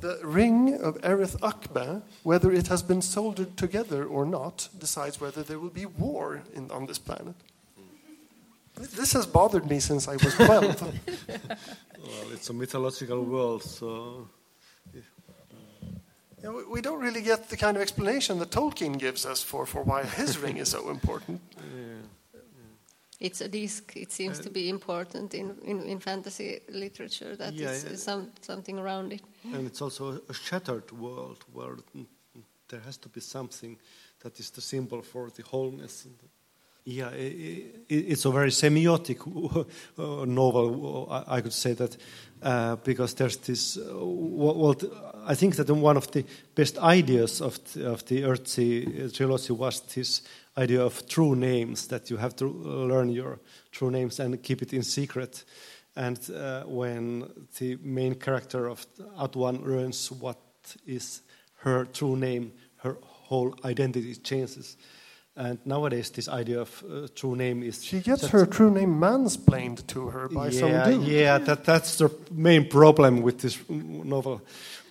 The 0.00 0.18
ring 0.24 0.74
of 0.82 1.00
Erreth-Akbe, 1.02 2.02
whether 2.24 2.50
it 2.50 2.66
has 2.66 2.82
been 2.82 3.00
soldered 3.00 3.56
together 3.56 4.04
or 4.04 4.26
not, 4.26 4.68
decides 4.76 5.20
whether 5.20 5.44
there 5.44 5.60
will 5.60 5.70
be 5.70 5.86
war 5.86 6.42
in, 6.52 6.70
on 6.72 6.86
this 6.86 6.98
planet. 6.98 7.36
This 8.76 9.12
has 9.14 9.26
bothered 9.26 9.68
me 9.68 9.80
since 9.80 10.08
I 10.08 10.16
was 10.16 10.34
12. 10.34 10.92
Well, 12.06 12.32
it's 12.32 12.50
a 12.50 12.52
mythological 12.52 13.22
world, 13.24 13.62
so 13.64 14.28
Yeah, 16.42 16.50
we- 16.54 16.64
we 16.74 16.80
don't 16.80 17.00
really 17.00 17.22
get 17.22 17.48
the 17.48 17.56
kind 17.56 17.76
of 17.76 17.82
explanation 17.82 18.38
that 18.38 18.50
Tolkien 18.50 18.96
gives 18.98 19.26
us 19.26 19.42
for, 19.42 19.66
for 19.66 19.82
why 19.82 20.04
his 20.04 20.38
ring 20.44 20.58
is 20.58 20.68
so 20.68 20.90
important. 20.90 21.40
It's 23.18 23.40
a 23.40 23.48
disc. 23.48 23.96
It 23.96 24.12
seems 24.12 24.38
to 24.40 24.50
be 24.50 24.66
uh, 24.66 24.74
important 24.74 25.34
in, 25.34 25.56
in, 25.64 25.82
in 25.82 25.98
fantasy 26.00 26.60
literature 26.68 27.34
that 27.36 27.54
Yeah, 27.54 27.70
is 27.70 27.84
yeah. 27.84 27.96
some, 27.96 28.30
something 28.40 28.78
around 28.78 29.12
it. 29.12 29.22
and 29.54 29.66
it's 29.66 29.80
also 29.82 30.20
a 30.28 30.34
shattered 30.34 30.92
world 30.92 31.44
where 31.52 31.76
there 32.68 32.80
has 32.84 32.98
to 32.98 33.08
be 33.08 33.20
something 33.20 33.78
that 34.20 34.38
is 34.38 34.50
the 34.50 34.60
symbol 34.60 35.02
for 35.02 35.30
the 35.30 35.42
wholeness. 35.42 36.06
Yeah, 36.06 36.12
i 36.22 36.26
i 36.86 37.64
it's 37.88 38.24
a 38.24 38.30
very 38.30 38.50
semiotic 38.50 39.18
novel. 40.26 41.08
I 41.26 41.40
could 41.40 41.52
say 41.52 41.72
that 41.74 41.96
uh, 42.42 42.76
because 42.76 43.14
there's 43.14 43.36
this. 43.38 43.76
Uh, 43.76 44.04
well, 44.04 44.76
I 45.26 45.34
think 45.34 45.56
that 45.56 45.70
one 45.70 45.96
of 45.96 46.10
the 46.10 46.24
best 46.54 46.78
ideas 46.78 47.40
of 47.40 47.58
the, 47.72 47.90
of 47.90 48.04
the 48.06 48.22
Earthsea 48.22 49.12
trilogy 49.14 49.52
was 49.52 49.80
this 49.80 50.22
idea 50.56 50.82
of 50.84 51.06
true 51.08 51.34
names 51.34 51.88
that 51.88 52.10
you 52.10 52.16
have 52.16 52.36
to 52.36 52.46
learn 52.46 53.08
your 53.08 53.38
true 53.72 53.90
names 53.90 54.20
and 54.20 54.42
keep 54.42 54.62
it 54.62 54.72
in 54.72 54.82
secret. 54.82 55.44
And 55.96 56.18
uh, 56.30 56.64
when 56.64 57.30
the 57.58 57.78
main 57.82 58.14
character 58.14 58.68
of 58.68 58.86
Atuan 59.18 59.64
learns 59.64 60.12
what 60.12 60.38
is 60.86 61.22
her 61.60 61.86
true 61.86 62.16
name, 62.16 62.52
her 62.76 62.98
whole 63.02 63.54
identity 63.64 64.14
changes. 64.14 64.76
And 65.38 65.58
nowadays, 65.66 66.10
this 66.10 66.28
idea 66.28 66.60
of 66.60 66.82
uh, 66.90 67.08
true 67.14 67.36
name 67.36 67.62
is 67.62 67.84
She 67.84 68.00
gets 68.00 68.22
just- 68.22 68.32
her 68.32 68.46
true 68.46 68.70
name 68.70 68.98
mansplained 68.98 69.86
to 69.88 70.08
her 70.08 70.28
by 70.28 70.50
some 70.50 70.70
yeah, 70.70 70.88
dude. 70.90 71.02
yeah. 71.06 71.38
That 71.38 71.64
that's 71.64 71.96
the 71.98 72.08
main 72.32 72.68
problem 72.68 73.20
with 73.22 73.38
this 73.40 73.58
novel. 73.68 74.40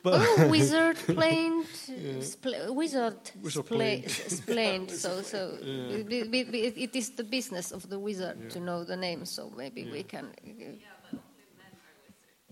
But 0.03 0.13
Oh, 0.21 0.47
wizard 0.51 0.97
planed, 0.97 1.65
spl- 2.21 2.69
wizard 2.75 3.17
Wizard 3.41 3.65
spla- 3.65 4.09
splained. 4.29 4.91
So, 4.91 5.21
so 5.33 5.57
it, 5.61 6.11
it- 6.13 6.53
it- 6.53 6.77
it 6.77 6.95
is 6.95 7.09
the 7.15 7.23
business 7.23 7.71
of 7.71 7.89
the 7.89 7.97
wizard 7.97 8.51
to 8.51 8.59
know 8.59 8.83
the 8.83 8.95
name. 8.95 9.25
So 9.25 9.51
maybe 9.57 9.89
we 9.91 10.03
can. 10.03 10.27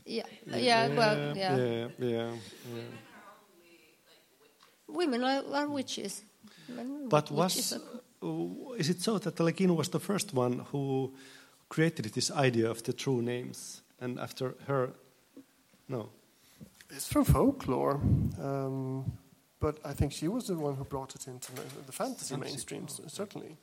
Yeah, 0.05 0.23
yeah, 0.47 0.87
well, 0.97 1.15
yeah. 1.37 1.55
yeah, 1.57 1.87
yeah, 1.99 2.07
yeah. 2.09 2.31
Women 4.87 5.23
are, 5.23 5.43
are 5.53 5.67
witches. 5.69 6.23
Men- 6.69 7.09
But 7.09 7.29
witches 7.31 7.71
was 7.71 7.73
are- 7.73 8.01
uh, 8.21 8.77
is 8.79 8.89
it 8.89 9.01
so 9.01 9.17
that 9.19 9.39
Le 9.39 9.73
was 9.75 9.89
the 9.89 9.99
first 9.99 10.33
one 10.33 10.59
who 10.71 11.13
created 11.69 12.05
this 12.13 12.31
idea 12.31 12.69
of 12.69 12.81
the 12.83 12.93
true 12.93 13.21
names, 13.21 13.81
and 13.99 14.19
after 14.19 14.55
her, 14.67 14.93
no? 15.87 16.09
It's 16.89 17.07
from 17.07 17.25
folklore. 17.25 17.99
Um, 18.39 19.05
but 19.59 19.79
I 19.85 19.93
think 19.93 20.11
she 20.13 20.27
was 20.27 20.45
the 20.45 20.55
one 20.55 20.75
who 20.75 20.83
brought 20.83 21.15
it 21.15 21.27
into 21.27 21.51
the, 21.53 21.61
the 21.85 21.91
fantasy 21.91 22.35
mainstream, 22.37 22.87
c- 22.87 23.03
certainly. 23.07 23.57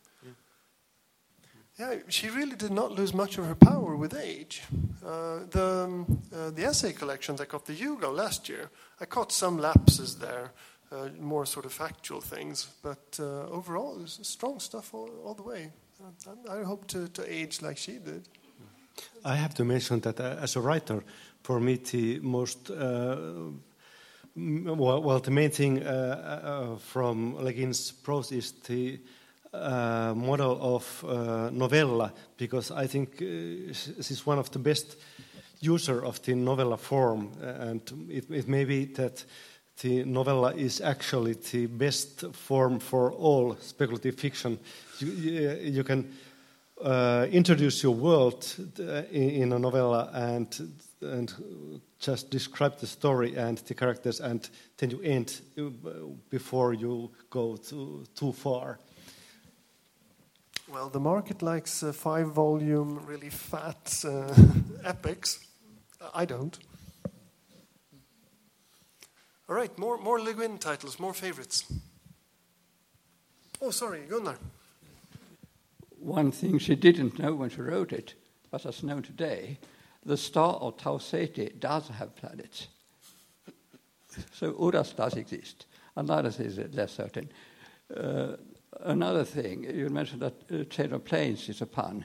Yeah, 1.78 1.94
she 2.08 2.28
really 2.28 2.56
did 2.56 2.72
not 2.72 2.90
lose 2.92 3.14
much 3.14 3.38
of 3.38 3.46
her 3.46 3.54
power 3.54 3.96
with 3.96 4.14
age. 4.14 4.62
Uh, 5.04 5.40
the, 5.50 5.84
um, 5.84 6.22
uh, 6.34 6.50
the 6.50 6.64
essay 6.64 6.92
collection 6.92 7.36
that 7.36 7.48
got 7.48 7.64
the 7.64 7.72
Hugo 7.72 8.10
last 8.12 8.48
year, 8.48 8.70
I 9.00 9.06
caught 9.06 9.32
some 9.32 9.56
lapses 9.58 10.16
there, 10.18 10.52
uh, 10.92 11.08
more 11.20 11.46
sort 11.46 11.66
of 11.66 11.72
factual 11.72 12.20
things, 12.20 12.68
but 12.82 13.18
uh, 13.20 13.46
overall, 13.50 13.96
it 13.96 14.02
was 14.02 14.18
strong 14.22 14.60
stuff 14.60 14.94
all, 14.94 15.10
all 15.24 15.34
the 15.34 15.42
way. 15.42 15.70
I, 16.48 16.60
I 16.60 16.64
hope 16.64 16.86
to, 16.88 17.08
to 17.08 17.22
age 17.32 17.62
like 17.62 17.76
she 17.76 17.98
did. 17.98 18.28
I 19.24 19.36
have 19.36 19.54
to 19.54 19.64
mention 19.64 20.00
that 20.00 20.20
uh, 20.20 20.36
as 20.42 20.56
a 20.56 20.60
writer, 20.60 21.02
for 21.42 21.60
me, 21.60 21.76
the 21.76 22.20
most 22.20 22.70
uh, 22.70 23.16
well, 24.36 25.02
well, 25.02 25.20
the 25.20 25.30
main 25.30 25.50
thing 25.50 25.82
uh, 25.82 26.72
uh, 26.72 26.76
from 26.78 27.36
Le 27.36 27.52
Guin's 27.52 27.92
prose 27.92 28.32
is 28.32 28.52
the 28.66 28.98
model 29.52 30.58
of 30.60 31.02
novella, 31.52 32.12
because 32.36 32.70
I 32.70 32.86
think 32.86 33.18
this 33.18 34.26
one 34.26 34.38
of 34.38 34.50
the 34.50 34.60
best 34.60 34.96
user 35.60 36.04
of 36.04 36.22
the 36.22 36.34
novella 36.34 36.76
form, 36.76 37.32
and 37.42 37.80
it, 38.08 38.30
it 38.30 38.48
may 38.48 38.64
be 38.64 38.84
that 38.94 39.24
the 39.82 40.04
novella 40.04 40.54
is 40.54 40.80
actually 40.80 41.34
the 41.34 41.66
best 41.66 42.24
form 42.32 42.78
for 42.78 43.12
all 43.12 43.56
speculative 43.60 44.14
fiction. 44.16 44.58
You, 44.98 45.58
you, 45.62 45.84
can 45.84 46.12
uh, 46.82 47.26
introduce 47.30 47.82
your 47.82 47.94
world 47.94 48.54
uh, 48.78 49.02
in, 49.10 49.30
in 49.30 49.52
a 49.52 49.58
novella 49.58 50.10
and 50.12 50.72
and 51.02 51.80
just 51.98 52.30
describe 52.30 52.78
the 52.78 52.86
story 52.86 53.36
and 53.36 53.58
the 53.58 53.74
characters, 53.74 54.20
and 54.20 54.48
then 54.76 54.90
you 54.90 55.00
end 55.02 55.40
uh, 55.58 55.70
before 56.30 56.72
you 56.72 57.10
go 57.30 57.56
too, 57.56 58.04
too 58.14 58.32
far. 58.32 58.78
Well, 60.68 60.88
the 60.88 61.00
market 61.00 61.42
likes 61.42 61.82
uh, 61.82 61.92
five 61.92 62.28
volume, 62.28 63.04
really 63.06 63.30
fat 63.30 64.04
uh, 64.04 64.34
epics. 64.84 65.40
I 66.14 66.24
don't. 66.24 66.58
All 69.50 69.56
right, 69.56 69.76
more, 69.76 69.98
more 69.98 70.20
Le 70.20 70.32
Guin 70.32 70.58
titles, 70.58 71.00
more 71.00 71.12
favorites. 71.12 71.64
Oh, 73.60 73.72
sorry, 73.72 74.02
Gunnar. 74.08 74.38
One 75.98 76.30
thing 76.30 76.58
she 76.58 76.76
didn't 76.76 77.18
know 77.18 77.34
when 77.34 77.50
she 77.50 77.60
wrote 77.60 77.92
it, 77.92 78.14
but 78.52 78.62
has 78.62 78.84
known 78.84 79.02
today, 79.02 79.58
the 80.06 80.16
star 80.16 80.54
of 80.54 80.76
Tau 80.76 80.98
Ceti 80.98 81.50
does 81.58 81.88
have 81.88 82.14
planets. 82.14 82.68
so 84.32 84.52
Urras 84.52 84.94
does 84.94 85.14
exist. 85.14 85.66
Another 85.96 86.30
thing 86.30 86.46
is 86.46 86.58
less 86.72 86.92
certain. 86.92 87.28
Uh, 87.94 88.36
another 88.82 89.24
thing, 89.24 89.64
you 89.64 89.88
mentioned 89.88 90.22
that 90.22 90.34
uh, 90.52 90.62
Chain 90.70 90.92
of 90.92 91.04
Planes 91.04 91.48
is 91.48 91.60
a 91.60 91.66
pun. 91.66 92.04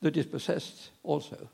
The 0.00 0.12
dispossessed 0.12 0.90
also. 1.02 1.48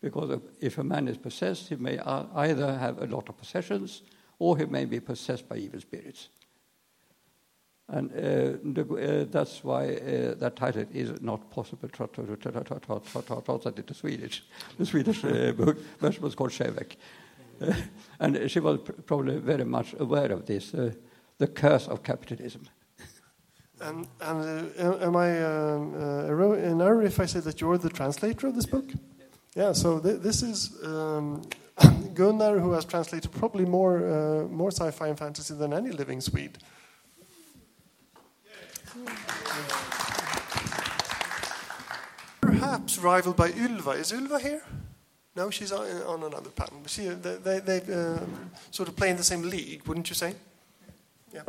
Because 0.00 0.40
if 0.60 0.78
a 0.78 0.84
man 0.84 1.06
is 1.06 1.16
possessed, 1.16 1.68
he 1.68 1.76
may 1.76 1.98
uh, 1.98 2.24
either 2.34 2.76
have 2.76 3.00
a 3.00 3.06
lot 3.06 3.28
of 3.28 3.38
possessions 3.38 4.02
or 4.38 4.56
he 4.56 4.66
may 4.66 4.84
be 4.84 5.00
possessed 5.00 5.48
by 5.48 5.56
evil 5.56 5.80
spirits. 5.80 6.28
And 7.90 8.10
uh, 8.12 8.58
the, 8.62 8.82
uh, 8.82 9.24
that's 9.30 9.64
why 9.64 9.94
uh, 9.94 10.34
that 10.34 10.56
title 10.56 10.84
is 10.92 11.20
not 11.22 11.50
possible 11.50 11.88
to 11.88 12.08
translate 13.48 13.78
into 13.78 13.94
Swedish. 13.94 14.44
The 14.76 14.84
Swedish 14.84 15.24
uh, 15.24 15.52
book 15.52 15.78
version 15.98 16.22
was 16.22 16.34
called 16.34 16.50
Shevek. 16.50 16.96
Uh, 17.60 17.72
and 18.20 18.50
she 18.50 18.60
was 18.60 18.80
pr- 18.80 18.92
probably 18.92 19.38
very 19.38 19.64
much 19.64 19.94
aware 19.98 20.30
of 20.32 20.44
this, 20.44 20.74
uh, 20.74 20.92
the 21.38 21.46
curse 21.46 21.88
of 21.88 22.02
capitalism. 22.02 22.68
And, 23.80 24.06
and 24.20 24.70
uh, 24.78 25.06
am 25.06 25.16
I 25.16 25.44
um, 25.44 25.94
uh, 25.94 26.52
in 26.54 26.82
error 26.82 27.02
if 27.02 27.20
I 27.20 27.26
say 27.26 27.40
that 27.40 27.60
you're 27.60 27.78
the 27.78 27.88
translator 27.88 28.48
of 28.48 28.54
this 28.54 28.66
book? 28.66 28.92
Yeah, 29.54 29.72
so 29.72 29.98
th- 29.98 30.20
this 30.20 30.42
is 30.42 30.76
um, 30.84 31.42
Gunnar 32.18 32.58
who 32.58 32.72
has 32.72 32.84
translated 32.84 33.30
probably 33.30 33.64
more, 33.64 33.96
uh, 33.98 34.48
more 34.48 34.72
sci 34.72 34.90
fi 34.90 35.06
and 35.06 35.18
fantasy 35.18 35.54
than 35.54 35.72
any 35.72 35.90
living 35.90 36.20
Swede. 36.20 36.58
Perhaps 42.40 42.98
rivaled 42.98 43.36
by 43.36 43.50
Ylva. 43.50 43.92
Is 43.92 44.12
Ylva 44.12 44.40
here? 44.40 44.62
No, 45.36 45.50
she's 45.50 45.70
on, 45.70 45.86
on 46.02 46.24
another 46.24 46.50
pattern. 46.50 46.78
She, 46.86 47.02
they, 47.08 47.36
they, 47.36 47.60
they 47.60 47.80
uh, 47.94 48.18
sort 48.72 48.88
of 48.88 48.96
play 48.96 49.10
in 49.10 49.16
the 49.16 49.22
same 49.22 49.42
league, 49.42 49.86
wouldn't 49.86 50.08
you 50.08 50.16
say? 50.16 50.34
Yeah. 51.32 51.42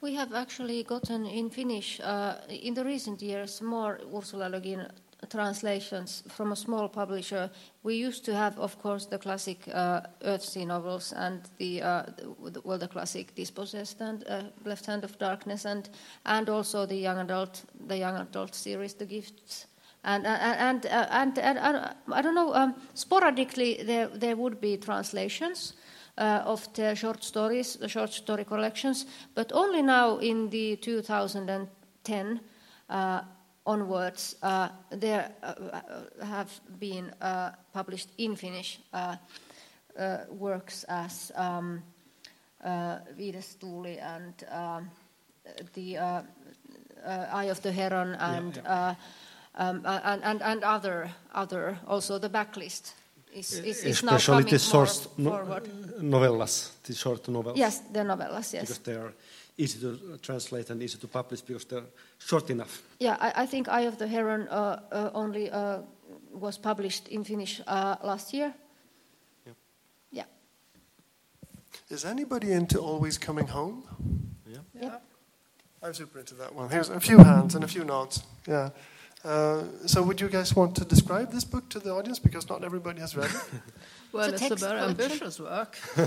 We 0.00 0.14
have 0.16 0.34
actually 0.34 0.82
gotten 0.82 1.24
in 1.26 1.50
Finnish 1.50 2.00
uh, 2.00 2.34
in 2.48 2.74
the 2.74 2.84
recent 2.84 3.22
years 3.22 3.62
more 3.62 4.00
Ursula 4.12 4.48
Le 4.48 4.60
Guin 4.60 4.88
translations 5.28 6.22
from 6.28 6.52
a 6.52 6.56
small 6.56 6.88
publisher. 6.88 7.50
We 7.82 7.94
used 7.94 8.24
to 8.24 8.34
have, 8.34 8.58
of 8.58 8.78
course, 8.78 9.06
the 9.06 9.18
classic 9.18 9.58
uh, 9.72 10.02
Earthsea 10.24 10.66
novels 10.66 11.12
and 11.12 11.42
the, 11.58 11.82
uh, 11.82 12.02
the 12.16 12.60
well, 12.64 12.78
the 12.78 12.88
classic 12.88 13.34
Dispossessed 13.34 14.00
and 14.00 14.24
uh, 14.28 14.42
Left 14.64 14.86
Hand 14.86 15.04
of 15.04 15.18
Darkness, 15.18 15.64
and 15.64 15.88
and 16.26 16.48
also 16.48 16.86
the 16.86 16.96
young 16.96 17.18
adult 17.18 17.64
the 17.88 17.98
young 17.98 18.16
adult 18.16 18.54
series, 18.54 18.94
The 18.94 19.06
Gifts. 19.06 19.66
And 20.04 20.26
and 20.26 20.58
and, 20.58 20.86
uh, 20.86 21.06
and, 21.10 21.38
and, 21.38 21.58
and 21.58 21.94
I 22.12 22.22
don't 22.22 22.34
know. 22.34 22.54
Um, 22.54 22.74
sporadically, 22.94 23.82
there 23.84 24.08
there 24.08 24.36
would 24.36 24.60
be 24.60 24.76
translations, 24.76 25.74
uh, 26.18 26.42
of 26.44 26.72
the 26.74 26.94
short 26.94 27.24
stories, 27.24 27.76
the 27.76 27.88
short 27.88 28.12
story 28.12 28.44
collections, 28.44 29.06
but 29.34 29.52
only 29.52 29.82
now 29.82 30.18
in 30.18 30.50
the 30.50 30.76
2010 30.76 32.40
uh, 32.90 33.20
onwards, 33.64 34.36
uh, 34.42 34.68
there 34.90 35.30
uh, 35.42 35.54
have 36.24 36.50
been 36.80 37.12
uh, 37.20 37.50
published 37.72 38.08
in 38.18 38.36
Finnish 38.36 38.80
uh, 38.92 39.16
works 40.30 40.84
as 40.88 41.32
um, 41.36 41.82
Viides 43.16 43.56
tuuli 43.58 43.98
and 44.00 44.34
um, 44.50 44.90
the 45.74 45.98
Eye 47.32 47.50
of 47.50 47.60
the 47.62 47.72
Heron 47.72 48.14
and, 48.14 48.56
Yeah, 48.56 48.94
um, 49.54 49.82
and, 49.84 50.22
and, 50.24 50.42
and 50.42 50.64
other, 50.64 51.10
other, 51.34 51.78
also 51.86 52.18
the 52.18 52.28
backlist 52.28 52.94
is, 53.34 53.52
is, 53.58 53.84
is 53.84 54.02
Especially 54.02 54.44
the 54.44 54.58
short 54.58 55.08
no- 55.18 55.30
forward. 55.30 55.68
novellas, 56.00 56.70
the 56.84 56.94
short 56.94 57.28
novels. 57.28 57.58
Yes, 57.58 57.80
the 57.92 58.00
novellas, 58.00 58.52
yes. 58.52 58.62
Because 58.62 58.78
they 58.78 58.94
are 58.94 59.12
easy 59.56 59.78
to 59.80 60.18
translate 60.18 60.70
and 60.70 60.82
easy 60.82 60.98
to 60.98 61.08
publish 61.08 61.42
because 61.42 61.64
they're 61.64 61.86
short 62.18 62.50
enough. 62.50 62.82
Yeah, 62.98 63.16
I, 63.20 63.42
I 63.42 63.46
think 63.46 63.68
Eye 63.68 63.86
of 63.86 63.96
the 63.96 64.06
Heron 64.06 64.48
uh, 64.48 64.80
uh, 64.90 65.10
only 65.14 65.50
uh, 65.50 65.78
was 66.32 66.58
published 66.58 67.08
in 67.08 67.24
Finnish 67.24 67.60
uh, 67.66 67.96
last 68.02 68.32
year. 68.32 68.54
Yeah. 69.46 69.52
Yeah. 70.10 70.24
Is 71.88 72.04
anybody 72.04 72.52
into 72.52 72.78
Always 72.78 73.18
Coming 73.18 73.48
Home? 73.48 73.82
Yeah. 74.46 74.58
Yeah. 74.80 74.98
I'm 75.82 75.94
super 75.94 76.20
into 76.20 76.34
that 76.34 76.54
one. 76.54 76.70
Here's 76.70 76.90
a 76.90 77.00
few 77.00 77.18
hands 77.18 77.54
and 77.54 77.64
a 77.64 77.68
few 77.68 77.84
nods. 77.84 78.22
Yeah. 78.46 78.70
Uh, 79.24 79.62
so, 79.86 80.02
would 80.02 80.20
you 80.20 80.28
guys 80.28 80.54
want 80.56 80.74
to 80.76 80.84
describe 80.84 81.30
this 81.30 81.44
book 81.44 81.68
to 81.68 81.78
the 81.78 81.90
audience 81.90 82.18
because 82.18 82.48
not 82.48 82.64
everybody 82.64 83.00
has 83.00 83.16
read 83.16 83.30
it? 83.30 83.60
Well, 84.12 84.28
It's 84.32 84.42
it's, 84.42 84.50
a 84.50 84.54
a 84.54 84.68
very 84.68 84.80
ambitious 84.80 85.40
work. 85.40 85.78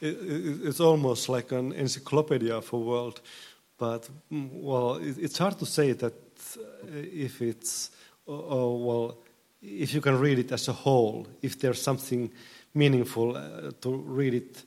It, 0.00 0.16
it, 0.16 0.66
it's 0.68 0.80
almost 0.80 1.28
like 1.28 1.52
an 1.52 1.72
encyclopedia 1.72 2.56
of 2.56 2.72
a 2.72 2.78
world, 2.78 3.20
but 3.78 4.08
mm, 4.32 4.48
well, 4.52 4.96
it, 4.96 5.16
it's 5.18 5.38
hard 5.38 5.58
to 5.58 5.66
say 5.66 5.92
that 5.92 6.14
uh, 6.58 6.62
if 7.12 7.40
it's 7.40 7.90
uh, 8.26 8.32
uh, 8.32 8.70
well, 8.70 9.18
if 9.62 9.94
you 9.94 10.00
can 10.00 10.18
read 10.18 10.38
it 10.38 10.52
as 10.52 10.68
a 10.68 10.72
whole, 10.72 11.26
if 11.42 11.58
there's 11.58 11.82
something 11.82 12.30
meaningful 12.74 13.36
uh, 13.36 13.70
to 13.80 13.96
read 13.96 14.34
it 14.34 14.64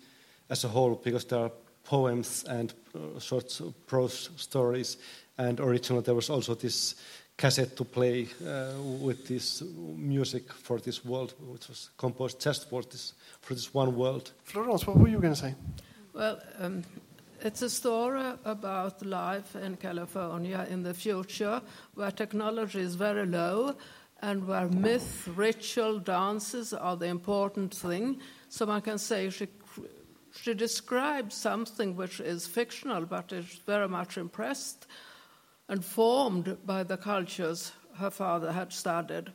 as 0.49 0.63
a 0.63 0.67
whole, 0.67 0.95
because 0.95 1.25
there 1.25 1.39
are 1.39 1.51
poems 1.83 2.43
and 2.45 2.73
uh, 2.95 3.19
short 3.19 3.61
prose 3.87 4.29
stories, 4.35 4.97
and 5.37 5.59
originally 5.59 6.03
there 6.03 6.15
was 6.15 6.29
also 6.29 6.55
this 6.55 6.95
cassette 7.37 7.75
to 7.75 7.83
play 7.83 8.27
uh, 8.45 8.73
with 9.01 9.27
this 9.27 9.63
music 9.97 10.51
for 10.51 10.79
this 10.79 11.03
world, 11.03 11.33
which 11.39 11.67
was 11.67 11.89
composed 11.97 12.39
just 12.39 12.69
for 12.69 12.83
this 12.83 13.13
for 13.41 13.53
this 13.53 13.73
one 13.73 13.95
world. 13.95 14.31
Florence, 14.43 14.87
what 14.87 14.97
were 14.97 15.09
you 15.09 15.19
going 15.19 15.33
to 15.33 15.39
say? 15.39 15.55
Well, 16.13 16.39
um, 16.59 16.83
it's 17.41 17.61
a 17.61 17.69
story 17.69 18.33
about 18.45 19.05
life 19.05 19.55
in 19.55 19.75
California 19.75 20.65
in 20.69 20.83
the 20.83 20.93
future 20.93 21.61
where 21.95 22.11
technology 22.11 22.79
is 22.79 22.95
very 22.95 23.25
low 23.25 23.75
and 24.21 24.47
where 24.47 24.69
myth, 24.69 25.27
ritual, 25.35 25.99
dances 25.99 26.73
are 26.73 26.95
the 26.95 27.07
important 27.07 27.73
thing. 27.73 28.21
So 28.47 28.65
one 28.65 28.81
can 28.81 28.97
say 28.97 29.29
she, 29.29 29.47
she 30.33 30.53
describes 30.53 31.35
something 31.35 31.97
which 31.97 32.21
is 32.21 32.47
fictional 32.47 33.05
but 33.05 33.33
is 33.33 33.59
very 33.65 33.89
much 33.89 34.17
impressed 34.17 34.87
and 35.69 35.83
formed 35.83 36.57
by 36.65 36.83
the 36.83 36.97
cultures 36.97 37.71
her 37.95 38.09
father 38.09 38.51
had 38.51 38.73
studied. 38.73 39.31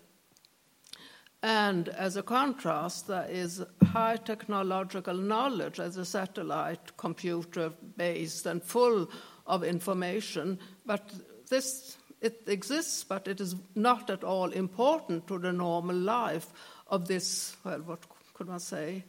And 1.42 1.88
as 1.90 2.16
a 2.16 2.22
contrast, 2.22 3.06
there 3.06 3.28
is 3.30 3.64
high 3.92 4.16
technological 4.16 5.14
knowledge 5.14 5.78
as 5.78 5.96
a 5.96 6.04
satellite 6.04 6.96
computer 6.96 7.72
based 7.96 8.46
and 8.46 8.62
full 8.62 9.08
of 9.46 9.62
information, 9.62 10.58
but 10.84 11.12
this 11.48 11.96
it 12.20 12.42
exists, 12.46 13.04
but 13.04 13.28
it 13.28 13.40
is 13.40 13.54
not 13.74 14.10
at 14.10 14.24
all 14.24 14.50
important 14.50 15.26
to 15.28 15.38
the 15.38 15.52
normal 15.52 15.96
life 15.96 16.48
of 16.88 17.06
this, 17.06 17.56
well, 17.64 17.80
what 17.80 18.00
could 18.34 18.48
one 18.48 18.58
say, 18.58 19.04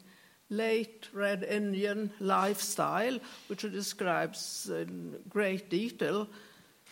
late 0.49 1.07
Red 1.13 1.43
Indian 1.43 2.11
lifestyle, 2.19 3.19
which 3.47 3.63
it 3.63 3.71
describes 3.71 4.69
in 4.69 5.15
great 5.27 5.69
detail. 5.69 6.27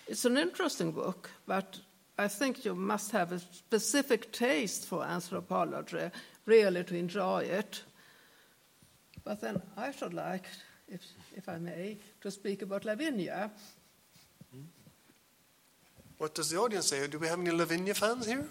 It's 0.08 0.26
an 0.26 0.38
interesting 0.38 0.92
book, 0.92 1.30
but 1.46 1.80
I 2.18 2.28
think 2.28 2.66
you 2.66 2.74
must 2.76 3.12
have 3.12 3.32
a 3.32 3.40
specific 3.40 4.32
taste 4.32 4.88
for 4.88 5.04
anthropology, 5.04 6.10
really, 6.46 6.84
to 6.84 6.96
enjoy 6.96 7.44
it. 7.44 7.84
But 9.24 9.42
then 9.42 9.62
I 9.76 9.92
should 9.92 10.14
like, 10.14 10.46
if, 10.88 11.02
if 11.36 11.50
I 11.50 11.58
may, 11.58 11.98
to 12.22 12.32
speak 12.32 12.62
about 12.62 12.86
Lavinia. 12.86 13.52
Hmm? 14.54 14.62
What 16.18 16.34
does 16.34 16.50
the 16.50 16.58
audience 16.58 16.88
say? 16.88 17.06
Do 17.08 17.20
we 17.20 17.28
have 17.28 17.40
any 17.40 17.52
Lavinia 17.52 17.94
fans 17.94 18.26
here? 18.26 18.48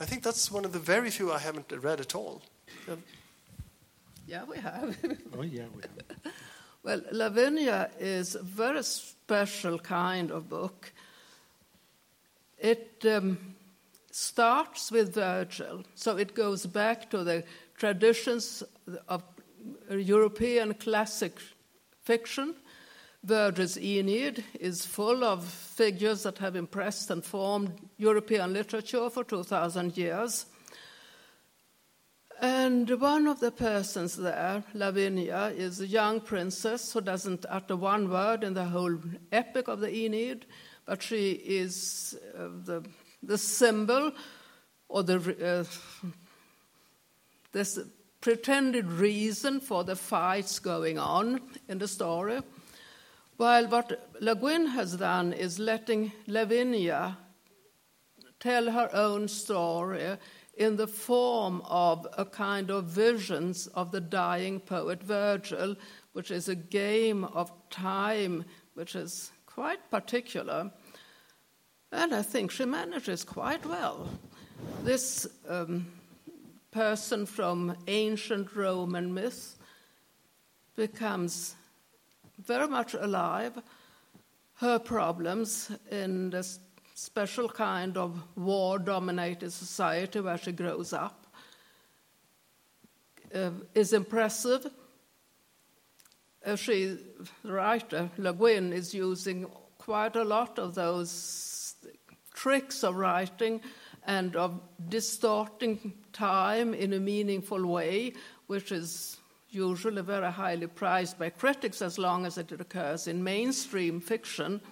I 0.00 0.04
think 0.04 0.22
that's 0.22 0.50
one 0.50 0.64
of 0.64 0.72
the 0.72 0.78
very 0.78 1.10
few 1.10 1.32
I 1.32 1.38
haven't 1.38 1.72
read 1.72 2.00
at 2.00 2.14
all. 2.14 2.42
Yeah, 4.26 4.44
we 4.44 4.58
have. 4.58 4.96
Oh, 5.36 5.42
yeah, 5.42 5.64
we 5.74 5.82
have. 5.82 6.32
Well, 6.82 7.00
Lavinia 7.10 7.90
is 7.98 8.36
very 8.40 8.84
special 9.26 9.76
kind 9.76 10.30
of 10.30 10.48
book. 10.48 10.92
It 12.58 13.04
um, 13.10 13.56
starts 14.12 14.92
with 14.92 15.14
Virgil, 15.14 15.82
so 15.96 16.16
it 16.16 16.32
goes 16.32 16.64
back 16.64 17.10
to 17.10 17.24
the 17.24 17.42
traditions 17.76 18.62
of 19.08 19.24
European 19.90 20.74
classic 20.74 21.40
fiction. 22.04 22.54
Virgil's 23.24 23.76
Aeneid 23.76 24.44
is 24.60 24.86
full 24.86 25.24
of 25.24 25.44
figures 25.44 26.22
that 26.22 26.38
have 26.38 26.54
impressed 26.54 27.10
and 27.10 27.24
formed 27.24 27.72
European 27.96 28.52
literature 28.52 29.10
for 29.10 29.24
2,000 29.24 29.98
years. 29.98 30.46
And 32.40 32.90
one 33.00 33.26
of 33.26 33.40
the 33.40 33.50
persons 33.50 34.16
there, 34.16 34.62
Lavinia, 34.74 35.52
is 35.56 35.80
a 35.80 35.86
young 35.86 36.20
princess 36.20 36.92
who 36.92 37.00
doesn't 37.00 37.46
utter 37.48 37.76
one 37.76 38.10
word 38.10 38.44
in 38.44 38.52
the 38.52 38.66
whole 38.66 38.98
epic 39.32 39.68
of 39.68 39.80
the 39.80 39.90
Aeneid, 39.90 40.44
but 40.84 41.02
she 41.02 41.32
is 41.32 42.18
uh, 42.36 42.48
the, 42.64 42.84
the 43.22 43.38
symbol 43.38 44.12
or 44.88 45.02
the, 45.02 45.64
uh, 46.04 46.08
this 47.52 47.78
pretended 48.20 48.92
reason 48.92 49.58
for 49.60 49.82
the 49.84 49.96
fights 49.96 50.58
going 50.58 50.98
on 50.98 51.40
in 51.68 51.78
the 51.78 51.88
story. 51.88 52.40
While 53.38 53.68
what 53.68 54.10
Le 54.20 54.34
Guin 54.34 54.66
has 54.66 54.96
done 54.96 55.32
is 55.32 55.58
letting 55.58 56.12
Lavinia 56.26 57.16
tell 58.40 58.70
her 58.70 58.90
own 58.92 59.28
story 59.28 60.18
in 60.56 60.76
the 60.76 60.86
form 60.86 61.60
of 61.66 62.06
a 62.16 62.24
kind 62.24 62.70
of 62.70 62.84
visions 62.84 63.66
of 63.68 63.92
the 63.92 64.00
dying 64.00 64.58
poet 64.58 65.02
Virgil, 65.02 65.76
which 66.12 66.30
is 66.30 66.48
a 66.48 66.54
game 66.54 67.24
of 67.24 67.52
time 67.68 68.44
which 68.74 68.94
is 68.94 69.30
quite 69.44 69.90
particular. 69.90 70.70
And 71.92 72.14
I 72.14 72.22
think 72.22 72.50
she 72.50 72.64
manages 72.64 73.22
quite 73.22 73.64
well. 73.66 74.08
This 74.82 75.26
um, 75.48 75.86
person 76.70 77.26
from 77.26 77.76
ancient 77.86 78.54
Roman 78.54 79.12
myth 79.12 79.56
becomes 80.74 81.54
very 82.38 82.68
much 82.68 82.94
alive. 82.94 83.58
Her 84.54 84.78
problems 84.78 85.70
in 85.90 86.30
this 86.30 86.58
special 86.98 87.46
kind 87.46 87.98
of 87.98 88.22
war 88.36 88.78
dominated 88.78 89.52
society 89.52 90.18
where 90.18 90.38
she 90.38 90.50
grows 90.50 90.94
up 90.94 91.26
uh, 93.34 93.50
is 93.74 93.92
impressive. 93.92 94.66
Uh, 96.44 96.56
she, 96.56 96.96
the 97.44 97.52
writer, 97.52 98.08
Le 98.16 98.32
Guin, 98.32 98.72
is 98.72 98.94
using 98.94 99.46
quite 99.76 100.16
a 100.16 100.24
lot 100.24 100.58
of 100.58 100.74
those 100.74 101.74
tricks 102.32 102.82
of 102.82 102.96
writing 102.96 103.60
and 104.06 104.34
of 104.34 104.58
distorting 104.88 105.92
time 106.14 106.72
in 106.72 106.94
a 106.94 106.98
meaningful 106.98 107.66
way, 107.66 108.14
which 108.46 108.72
is 108.72 109.18
usually 109.50 110.00
very 110.00 110.32
highly 110.32 110.66
prized 110.66 111.18
by 111.18 111.28
critics 111.28 111.82
as 111.82 111.98
long 111.98 112.24
as 112.24 112.38
it 112.38 112.50
occurs 112.52 113.06
in 113.06 113.22
mainstream 113.22 114.00
fiction. 114.00 114.62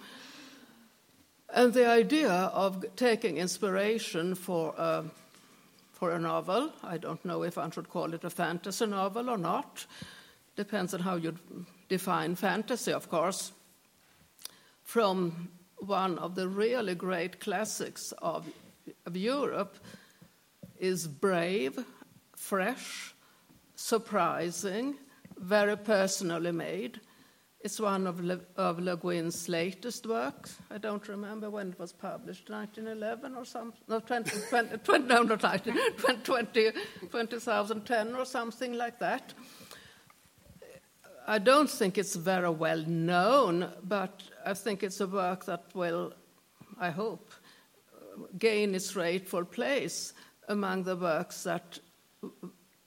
And 1.53 1.73
the 1.73 1.87
idea 1.87 2.31
of 2.31 2.83
taking 2.95 3.37
inspiration 3.37 4.35
for 4.35 4.73
a, 4.77 5.03
for 5.93 6.11
a 6.11 6.19
novel, 6.19 6.71
I 6.83 6.97
don't 6.97 7.23
know 7.23 7.43
if 7.43 7.57
I 7.57 7.69
should 7.69 7.89
call 7.89 8.13
it 8.13 8.23
a 8.23 8.29
fantasy 8.29 8.85
novel 8.85 9.29
or 9.29 9.37
not, 9.37 9.85
depends 10.55 10.93
on 10.93 11.01
how 11.01 11.15
you 11.15 11.37
define 11.87 12.35
fantasy, 12.35 12.91
of 12.91 13.09
course, 13.09 13.51
from 14.83 15.49
one 15.77 16.17
of 16.17 16.35
the 16.35 16.47
really 16.47 16.95
great 16.95 17.39
classics 17.39 18.11
of, 18.21 18.47
of 19.05 19.15
Europe 19.15 19.77
is 20.79 21.07
brave, 21.07 21.83
fresh, 22.35 23.13
surprising, 23.75 24.95
very 25.37 25.77
personally 25.77 26.51
made. 26.51 26.99
It's 27.65 27.79
one 27.79 28.05
of 28.05 28.21
Le, 28.23 28.39
of 28.57 28.79
Le 28.79 28.95
Guin's 28.95 29.49
latest 29.49 30.05
works. 30.05 30.59
I 30.69 30.77
don't 30.77 31.07
remember 31.07 31.49
when 31.49 31.71
it 31.71 31.79
was 31.79 31.91
published, 31.91 32.47
1911 32.47 33.35
or 33.35 33.43
something. 33.43 33.81
No, 33.87 33.99
20, 33.99 34.31
20, 34.49 34.77
20 34.77 35.07
no, 35.07 35.23
not 35.23 35.41
19, 35.41 35.75
20, 36.23 36.71
2010 37.09 38.15
or 38.15 38.23
something 38.23 38.73
like 38.73 38.99
that. 38.99 39.33
I 41.25 41.39
don't 41.39 41.67
think 41.67 41.97
it's 41.97 42.15
very 42.15 42.51
well 42.51 42.83
known, 42.85 43.71
but 43.81 44.21
I 44.45 44.53
think 44.53 44.83
it's 44.83 45.01
a 45.01 45.07
work 45.07 45.45
that 45.45 45.63
will, 45.73 46.13
I 46.79 46.91
hope, 46.91 47.31
gain 48.37 48.75
its 48.75 48.95
rightful 48.95 49.43
place 49.43 50.13
among 50.47 50.83
the 50.83 50.95
works 50.95 51.41
that 51.45 51.79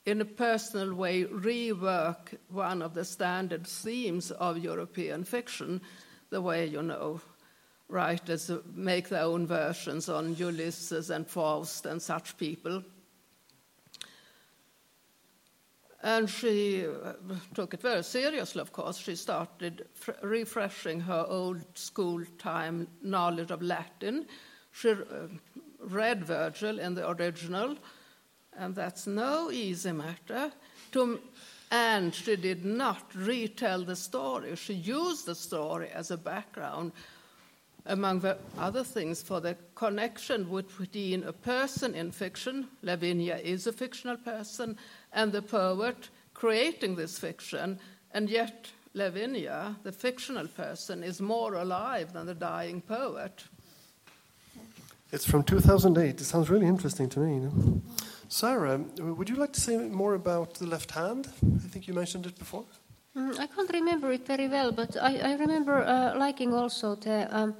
in 0.09 0.23
a 0.23 0.25
personal 0.25 0.94
way, 0.94 1.25
rework 1.25 2.35
one 2.49 2.81
of 2.81 2.94
the 2.94 3.05
standard 3.05 3.66
themes 3.66 4.31
of 4.31 4.57
European 4.57 5.23
fiction, 5.23 5.83
the 6.31 6.40
way, 6.40 6.64
you 6.64 6.83
know, 6.83 7.21
writers 7.88 8.51
make 8.75 9.11
their 9.11 9.25
own 9.25 9.47
versions 9.47 10.09
on 10.09 10.35
Ulysses 10.37 11.11
and 11.11 11.27
Faust 11.27 11.85
and 11.85 12.01
such 12.01 12.38
people. 12.38 12.83
And 16.03 16.31
she 16.31 16.87
uh, 16.87 17.12
took 17.55 17.75
it 17.75 17.83
very 17.83 18.03
seriously, 18.03 18.62
of 18.62 18.73
course. 18.73 18.97
She 18.97 19.14
started 19.14 19.88
refreshing 20.23 21.01
her 21.01 21.27
old 21.29 21.62
school 21.77 22.25
time 22.38 22.88
knowledge 23.03 23.51
of 23.51 23.61
Latin. 23.61 24.27
She 24.73 24.90
uh, 24.90 25.29
read 25.81 26.25
Virgil 26.25 26.79
in 26.79 26.94
the 26.94 27.11
original 27.11 27.77
and 28.59 28.75
that's 28.75 29.07
no 29.07 29.51
easy 29.51 29.92
matter. 29.92 30.53
To, 30.92 31.21
and 31.71 32.14
she 32.14 32.37
did 32.37 32.64
not 32.64 33.14
retell 33.14 33.85
the 33.85 33.97
story. 33.97 34.57
She 34.57 34.75
used 34.75 35.27
the 35.27 35.35
story 35.35 35.88
as 35.90 36.11
a 36.11 36.16
background, 36.16 36.92
among 37.87 38.21
the 38.21 38.37
other 38.59 38.85
things, 38.85 39.23
for 39.23 39.40
the 39.40 39.57
connection 39.75 40.44
between 40.44 41.23
a 41.25 41.33
person 41.33 41.94
in 41.94 42.11
fiction, 42.11 42.68
Lavinia 42.83 43.37
is 43.37 43.66
a 43.66 43.73
fictional 43.73 44.16
person, 44.16 44.77
and 45.12 45.33
the 45.33 45.42
poet 45.42 46.09
creating 46.35 46.97
this 46.97 47.18
fiction, 47.18 47.79
and 48.12 48.29
yet 48.29 48.68
Lavinia, 48.94 49.77
the 49.83 49.92
fictional 49.92 50.49
person, 50.49 51.03
is 51.03 51.21
more 51.21 51.55
alive 51.55 52.12
than 52.12 52.27
the 52.27 52.35
dying 52.35 52.81
poet. 52.81 53.44
It's 55.11 55.25
from 55.25 55.42
2008. 55.42 56.21
It 56.21 56.25
sounds 56.25 56.51
really 56.51 56.66
interesting 56.66 57.09
to 57.11 57.21
me. 57.21 57.35
You 57.35 57.40
know? 57.40 57.83
Sarah, 58.29 58.79
would 58.99 59.31
you 59.31 59.37
like 59.37 59.55
to 59.55 59.61
say 59.61 59.77
more 59.77 60.14
about 60.14 60.55
the 60.55 60.67
left 60.67 60.91
hand? 60.91 61.29
I 61.43 61.69
think 61.69 61.88
you 61.88 61.95
mentioned 61.95 62.27
it 62.27 62.38
before. 62.38 62.64
Mm, 63.17 63.38
I 63.38 63.47
can't 63.47 63.73
remember 63.73 64.12
it 64.12 64.27
very 64.27 64.49
well, 64.49 64.71
but 64.71 64.97
I, 65.01 65.19
I 65.19 65.37
remember 65.37 65.83
uh, 65.83 66.19
liking 66.19 66.53
also 66.53 66.95
the. 66.95 67.27
Um, 67.31 67.55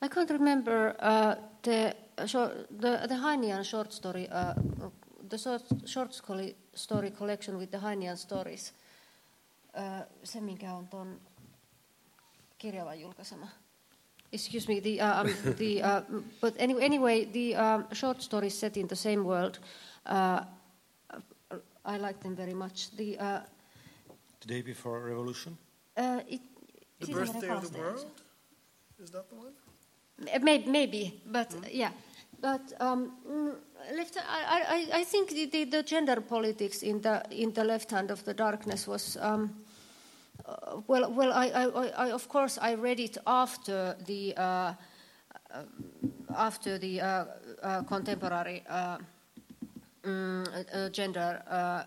I 0.00 0.08
can't 0.08 0.30
remember 0.30 0.96
uh, 1.00 1.34
the, 1.62 1.94
the 2.16 3.06
the 3.08 3.14
Heinian 3.14 3.64
short 3.64 3.92
story, 3.92 4.28
uh, 4.30 4.54
the 5.28 5.38
short, 5.84 6.14
story 6.74 7.10
collection 7.10 7.58
with 7.58 7.70
the 7.70 7.78
Heinian 7.78 8.16
stories. 8.16 8.72
Uh, 9.74 10.02
se, 10.24 10.40
mikä 10.40 10.72
on 10.72 10.88
ton 10.88 11.20
kirjavan 12.58 13.00
julkaisema. 13.00 13.48
Excuse 14.32 14.68
me, 14.68 14.80
the, 14.80 15.00
uh, 15.00 15.20
um, 15.20 15.54
the, 15.56 15.82
uh, 15.82 16.22
but 16.40 16.54
anyway, 16.58 16.84
anyway 16.84 17.24
the 17.24 17.56
um, 17.56 17.86
short 17.92 18.20
stories 18.22 18.60
set 18.60 18.76
in 18.76 18.88
the 18.88 18.96
same 18.96 19.24
world 19.24 19.58
I 20.08 21.96
like 21.96 22.20
them 22.20 22.36
very 22.36 22.54
much. 22.54 22.90
The, 22.96 23.18
uh, 23.18 23.40
the 24.40 24.46
day 24.46 24.62
before 24.62 25.00
revolution. 25.00 25.56
Uh, 25.96 26.20
it, 26.28 26.40
the 27.00 27.12
birthday 27.12 27.48
of 27.48 27.72
the 27.72 27.78
world. 27.78 28.06
Is 29.02 29.10
that 29.10 29.28
the 29.30 29.36
one? 29.36 29.52
Maybe, 30.42 30.70
maybe 30.70 31.20
but 31.26 31.50
mm. 31.50 31.68
yeah. 31.72 31.90
But 32.40 32.72
um, 32.80 33.12
mm, 33.28 33.54
left, 33.96 34.16
I, 34.16 34.88
I, 34.92 34.98
I 35.00 35.04
think 35.04 35.30
the, 35.30 35.46
the, 35.46 35.64
the, 35.64 35.82
gender 35.82 36.20
politics 36.20 36.82
in 36.82 37.00
the 37.00 37.22
in 37.30 37.52
the 37.52 37.64
left 37.64 37.90
hand 37.90 38.10
of 38.10 38.24
the 38.24 38.34
darkness 38.34 38.86
was 38.86 39.16
um, 39.20 39.54
uh, 40.46 40.80
well. 40.86 41.10
Well, 41.12 41.32
I, 41.32 41.46
I, 41.46 41.64
I, 42.06 42.10
of 42.10 42.28
course 42.28 42.58
I 42.60 42.74
read 42.74 43.00
it 43.00 43.18
after 43.26 43.96
the 44.06 44.36
uh, 44.36 44.74
after 46.36 46.78
the 46.78 47.00
uh, 47.00 47.24
uh, 47.62 47.82
contemporary 47.82 48.62
uh, 50.04 50.90
gender 50.92 51.42
uh, 51.46 51.84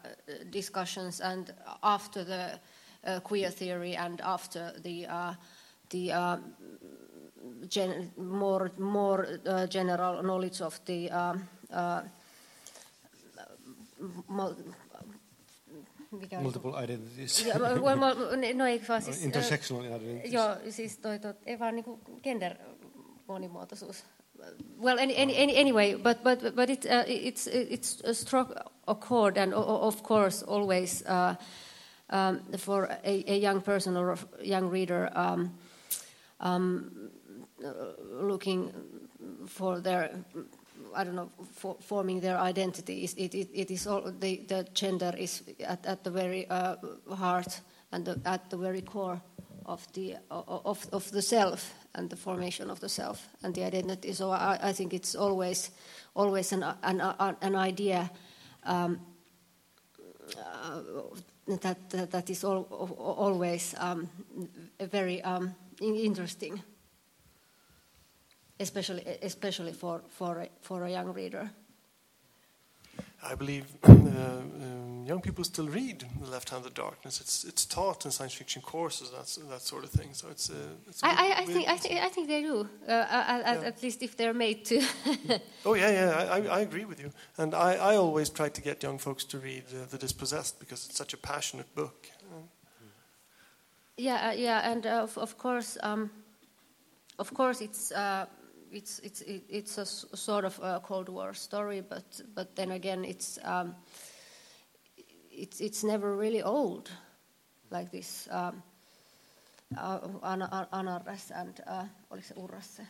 discussions 0.53 1.22
and 1.22 1.53
after 1.82 2.26
the 2.26 2.59
uh, 3.07 3.20
queer 3.24 3.51
theory 3.51 3.95
and 3.97 4.20
after 4.22 4.74
the 4.84 5.07
the 5.89 6.12
gen- 7.70 8.12
more 8.18 8.72
more 8.80 9.28
general 9.70 10.22
knowledge 10.24 10.62
of 10.66 10.80
the 10.86 11.09
um, 11.12 11.47
uh, 11.70 12.01
mul- 14.28 14.55
mikä 16.12 16.38
oli- 16.38 16.43
Multiple 16.43 16.84
identities. 16.84 17.45
Well, 17.59 17.82
well, 17.82 17.97
no 18.55 18.66
ei 18.66 18.82
vaan 18.89 19.01
siis... 19.01 19.24
Intersectional 19.24 19.86
identities. 19.86 20.34
Joo, 20.34 20.55
siis 20.70 20.97
toi, 20.97 21.20
toi, 21.20 21.34
ei 21.45 21.59
vaan 21.59 21.76
niinku 21.76 21.99
gender 22.24 22.55
monimuotoisuus. 23.28 24.03
Well, 24.78 24.98
any, 24.98 25.16
any, 25.16 25.36
any, 25.36 25.56
anyway, 25.56 25.96
but 25.96 26.24
but 26.24 26.56
but 26.56 26.70
it 26.70 26.86
uh, 26.86 27.04
it's 27.08 27.48
it's 27.48 28.02
a 28.02 28.14
struck 28.14 28.72
a 28.88 28.96
chord, 28.96 29.38
and 29.38 29.54
of 29.54 30.02
course, 30.04 30.42
always 30.42 31.04
uh, 31.06 31.36
um, 32.10 32.42
for 32.58 32.89
a, 33.04 33.24
a 33.28 33.38
young 33.38 33.62
person 33.62 33.96
or 33.96 34.12
a 34.12 34.18
young 34.44 34.70
reader 34.70 35.10
um, 35.14 35.54
um, 36.39 37.12
uh, 37.64 37.74
looking 38.22 38.74
for 39.48 39.80
their 39.80 40.10
I 40.96 41.04
don't 41.04 41.16
know, 41.16 41.30
for, 41.54 41.78
forming 41.80 42.20
their 42.20 42.38
identity. 42.38 43.04
It, 43.04 43.36
it, 43.36 43.50
it 43.54 43.72
is 43.72 43.88
all, 43.88 44.02
the, 44.02 44.42
the 44.48 44.68
gender 44.74 45.14
is 45.18 45.44
at, 45.60 45.86
at 45.86 46.04
the 46.04 46.10
very 46.10 46.50
uh, 46.50 46.76
heart 47.16 47.62
and 47.92 48.06
the, 48.06 48.20
at 48.26 48.50
the 48.50 48.58
very 48.58 48.82
core 48.82 49.22
of 49.66 49.88
the 49.94 50.16
of, 50.30 50.88
of 50.92 51.12
the 51.12 51.22
self 51.22 51.74
and 51.96 52.10
the 52.10 52.16
formation 52.16 52.70
of 52.70 52.80
the 52.80 52.89
self 52.89 53.28
and 53.44 53.56
the 53.56 53.64
identity. 53.64 54.14
So 54.14 54.32
I, 54.32 54.60
I 54.62 54.74
think 54.74 54.94
it's 54.94 55.16
always 55.16 55.72
always 56.16 56.52
an 56.54 56.64
an, 56.84 57.02
an 57.42 57.56
idea 57.56 58.10
um, 58.64 59.00
uh, 60.38 60.82
that, 61.62 61.89
that 61.89 62.12
that 62.12 62.30
is 62.30 62.44
al- 62.44 62.68
always 63.18 63.76
um, 63.80 64.10
very 64.80 65.22
um, 65.24 65.56
interesting 65.82 66.62
especially 68.62 69.04
especially 69.24 69.74
for 69.74 70.02
for 70.08 70.42
a, 70.42 70.50
for 70.62 70.84
a 70.84 70.89
young 70.89 71.14
reader. 71.14 71.50
I 73.24 73.36
believe 73.36 73.66
uh, 73.84 74.42
um, 75.02 75.08
young 75.08 75.22
people 75.22 75.43
still 75.43 75.68
read 75.68 76.04
The 76.22 76.30
Left 76.32 76.49
Hand 76.49 76.66
of 76.66 76.74
Darkness. 76.74 77.22
It's 77.22 77.43
it's 77.43 77.66
taught 77.66 78.06
in 78.06 78.12
science 78.12 78.34
fiction 78.38 78.62
courses, 78.62 79.10
that's 79.12 79.36
that 79.36 79.62
sort 79.62 79.84
of 79.84 79.89
thing. 79.89 80.14
So 80.14 80.28
it's. 80.30 80.49
Uh, 80.49 80.56
it's 80.88 81.04
I, 81.04 81.10
I, 81.10 81.41
I 81.41 81.45
think 81.45 81.68
I 81.70 81.78
think 81.78 81.99
I 82.06 82.10
think 82.10 82.28
they 82.28 82.41
do. 82.41 82.68
Uh, 82.88 82.91
at, 82.91 83.62
Yeah. 83.62 83.68
at 83.68 83.82
least 83.84 84.02
if 84.04 84.16
they're 84.16 84.34
made 84.34 84.66
to. 84.66 84.82
Oh 85.66 85.76
yeah, 85.76 85.91
yeah, 85.91 86.34
I, 86.36 86.58
I- 86.58 86.62
agree 86.62 86.86
with 86.86 86.99
you. 86.99 87.12
And 87.38 87.54
I, 87.54 87.93
I 87.93 87.95
always 87.97 88.30
try 88.30 88.49
to 88.49 88.62
get 88.62 88.84
young 88.84 88.99
folks 88.99 89.26
to 89.26 89.38
read 89.38 89.64
uh, 89.74 89.86
The 89.89 89.97
Dispossessed 89.97 90.60
because 90.60 90.88
it's 90.88 90.97
such 90.97 91.14
a 91.14 91.18
passionate 91.18 91.74
book. 91.76 92.08
yeah, 93.97 94.30
uh, 94.30 94.34
yeah, 94.34 94.72
and 94.72 94.86
uh, 94.86 95.04
of, 95.04 95.18
of 95.18 95.38
course, 95.38 95.78
um, 95.84 96.10
of 97.20 97.34
course, 97.34 97.62
it's. 97.62 97.91
Uh, 97.91 98.26
it's 98.74 98.99
it's 98.99 99.22
it's 99.49 99.78
a 99.78 99.82
s- 99.82 100.06
sort 100.14 100.45
of 100.45 100.58
a 100.64 100.80
Cold 100.80 101.10
War 101.10 101.34
story, 101.34 101.82
but 101.82 102.22
but 102.36 102.56
then 102.56 102.72
again, 102.72 103.04
it's 103.06 103.38
um, 103.43 103.76
it's 105.42 105.60
it's 105.62 105.84
never 105.84 106.16
really 106.16 106.42
old, 106.44 106.89
like 107.72 107.89
this 107.92 108.28
um, 108.32 108.64
uh, 109.78 110.00
and 110.24 111.62
uh, 111.68 111.86
oliko 112.12 112.28
se 112.28 112.34
Urras 112.36 112.82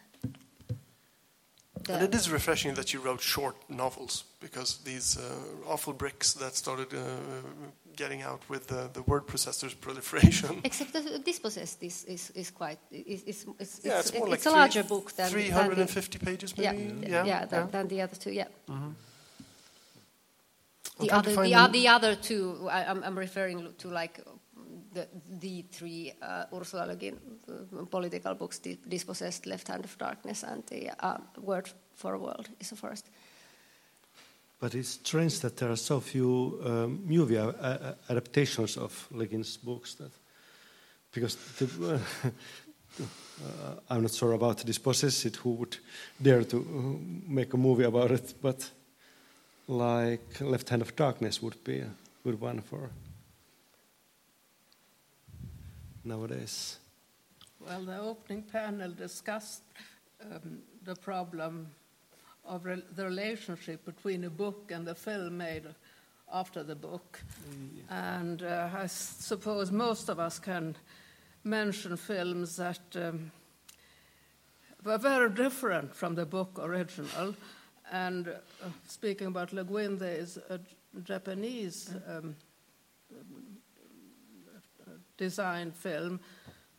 And 1.89 2.03
it 2.03 2.13
is 2.15 2.29
refreshing 2.29 2.75
that 2.75 2.93
you 2.93 2.99
wrote 3.01 3.21
short 3.21 3.55
novels 3.67 4.23
because 4.39 4.79
these 4.83 5.17
uh, 5.17 5.73
awful 5.73 5.93
bricks 5.93 6.33
that 6.33 6.55
started 6.55 6.93
uh, 6.93 6.99
getting 7.95 8.21
out 8.21 8.41
with 8.49 8.67
the, 8.67 8.89
the 8.93 9.01
word 9.01 9.25
processor's 9.25 9.73
proliferation. 9.73 10.61
Except 10.63 10.93
that 10.93 11.25
dispossessed 11.25 11.83
is, 11.83 12.03
is, 12.05 12.31
is 12.35 12.51
quite 12.51 12.77
is, 12.91 13.23
is, 13.23 13.45
is, 13.59 13.81
Yeah, 13.83 13.99
it's 13.99 14.13
more 14.13 14.27
like 14.29 14.45
a 14.45 14.49
larger 14.51 14.83
book 14.83 15.11
than 15.13 15.31
than 15.31 15.39
the- 15.39 15.87
350 15.87 16.19
pages, 16.19 16.53
yeah, 16.55 16.71
maybe? 16.71 17.07
yeah, 17.09 17.25
Yeah, 17.25 17.45
than, 17.45 17.59
yeah. 17.59 17.71
than 17.71 17.87
the 17.87 18.01
other 18.01 18.15
two. 18.15 18.31
Yeah. 18.31 18.47
I'm 18.69 18.95
The 20.99 21.11
other, 21.11 21.31
the, 21.31 21.41
the- 21.41 21.69
the 21.71 21.87
other 21.87 22.15
two, 22.15 22.67
I, 22.69 22.85
I'm, 22.85 23.03
I'm 23.03 23.17
referring 23.17 23.73
to 23.77 23.87
like 23.89 24.21
the 24.93 25.07
the 25.39 25.63
three 25.71 26.13
uh, 26.21 26.45
Ursula 26.53 26.85
Le 26.85 26.95
Guin 26.95 27.17
political 27.89 28.35
books: 28.35 28.59
the 28.59 28.77
Dispossessed, 28.87 29.45
Left 29.45 29.67
Hand 29.67 29.85
of 29.85 29.97
Darkness, 29.97 30.43
and 30.43 30.63
the 30.67 30.89
uh, 30.99 31.17
Word 31.39 31.69
for 31.95 32.13
a 32.13 32.19
World 32.19 32.49
is 32.59 32.71
Forest. 32.71 33.09
But 34.59 34.75
it's 34.75 34.89
strange 34.89 35.39
that 35.39 35.55
there 35.57 35.71
are 35.71 35.77
so 35.77 35.99
few 35.99 36.59
um, 36.65 37.01
movie 37.07 37.37
uh, 37.37 37.47
uh, 37.47 37.93
adaptations 38.09 38.77
of 38.77 39.07
Le 39.11 39.25
Guin's 39.25 39.57
books. 39.57 39.95
That 39.95 40.11
because 41.11 41.35
the, 41.57 41.99
uh, 43.01 43.75
I'm 43.89 44.01
not 44.01 44.11
sure 44.11 44.33
about 44.33 44.65
Dispossessed 44.65 45.35
who 45.37 45.51
would 45.51 45.77
dare 46.21 46.43
to 46.43 46.99
make 47.27 47.53
a 47.53 47.57
movie 47.57 47.85
about 47.85 48.11
it, 48.11 48.35
but 48.41 48.69
like 49.71 50.41
Left 50.41 50.67
Hand 50.69 50.81
of 50.81 50.95
Darkness 50.95 51.41
would 51.41 51.63
be 51.63 51.79
a 51.79 51.89
good 52.23 52.39
one 52.41 52.61
for 52.61 52.89
nowadays. 56.03 56.77
Well, 57.59 57.85
the 57.85 57.99
opening 57.99 58.41
panel 58.43 58.91
discussed 58.91 59.61
um, 60.23 60.59
the 60.83 60.95
problem 60.95 61.67
of 62.45 62.65
re- 62.65 62.83
the 62.95 63.05
relationship 63.05 63.85
between 63.85 64.25
a 64.25 64.29
book 64.29 64.71
and 64.73 64.85
the 64.85 64.95
film 64.95 65.37
made 65.37 65.63
after 66.33 66.63
the 66.63 66.75
book. 66.75 67.21
And 67.89 68.41
uh, 68.43 68.69
I 68.75 68.83
s- 68.83 69.15
suppose 69.19 69.71
most 69.71 70.09
of 70.09 70.19
us 70.19 70.39
can 70.39 70.75
mention 71.43 71.95
films 71.97 72.57
that 72.57 72.79
um, 72.95 73.31
were 74.83 74.97
very 74.97 75.29
different 75.29 75.95
from 75.95 76.15
the 76.15 76.25
book 76.25 76.59
original. 76.59 77.35
And 77.91 78.29
uh, 78.29 78.69
speaking 78.87 79.27
about 79.27 79.51
Le 79.51 79.63
Guin, 79.65 79.97
there 79.97 80.15
is 80.15 80.37
a 80.49 80.59
Japanese 81.03 81.93
um, 82.07 82.35
designed 85.17 85.75
film 85.75 86.19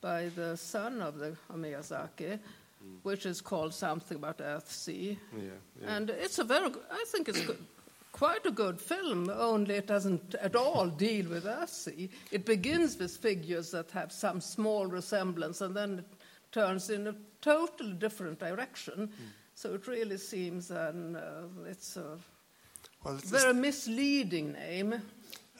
by 0.01 0.31
the 0.35 0.57
son 0.57 1.01
of 1.01 1.19
the 1.19 1.37
of 1.49 1.57
Miyazaki, 1.57 2.39
which 3.03 3.27
is 3.27 3.41
called 3.41 3.75
something 3.75 4.17
about 4.17 4.39
Earthsea. 4.39 5.17
And 5.87 6.11
it's 6.11 6.39
a 6.39 6.45
very, 6.45 6.71
I 6.91 7.05
think 7.07 7.29
it's 7.29 7.43
good, 7.43 7.59
quite 8.13 8.45
a 8.47 8.51
good 8.51 8.81
film, 8.81 9.31
only 9.31 9.75
it 9.77 9.87
doesn't 9.87 10.35
at 10.37 10.57
all 10.57 10.87
deal 11.07 11.29
with 11.29 11.45
Earthsea. 11.45 12.09
It 12.31 12.45
begins 12.45 12.99
with 12.99 13.17
figures 13.17 13.71
that 13.71 13.91
have 13.93 14.13
some 14.13 14.41
small 14.41 14.87
resemblance 14.87 15.61
and 15.61 15.77
then 15.77 15.99
it 16.01 16.07
turns 16.53 16.91
in 16.91 17.07
a 17.07 17.15
totally 17.41 17.93
different 17.93 18.39
direction. 18.39 19.11
So 19.63 19.75
it 19.75 19.87
really 19.87 20.19
seems 20.19 20.73
an, 20.73 21.15
uh, 21.15 21.71
it's 21.71 21.97
a 21.97 22.19
Well, 23.05 23.15
it's, 23.15 23.31
very 23.31 23.55
misleading 23.55 24.55
name. 24.55 25.01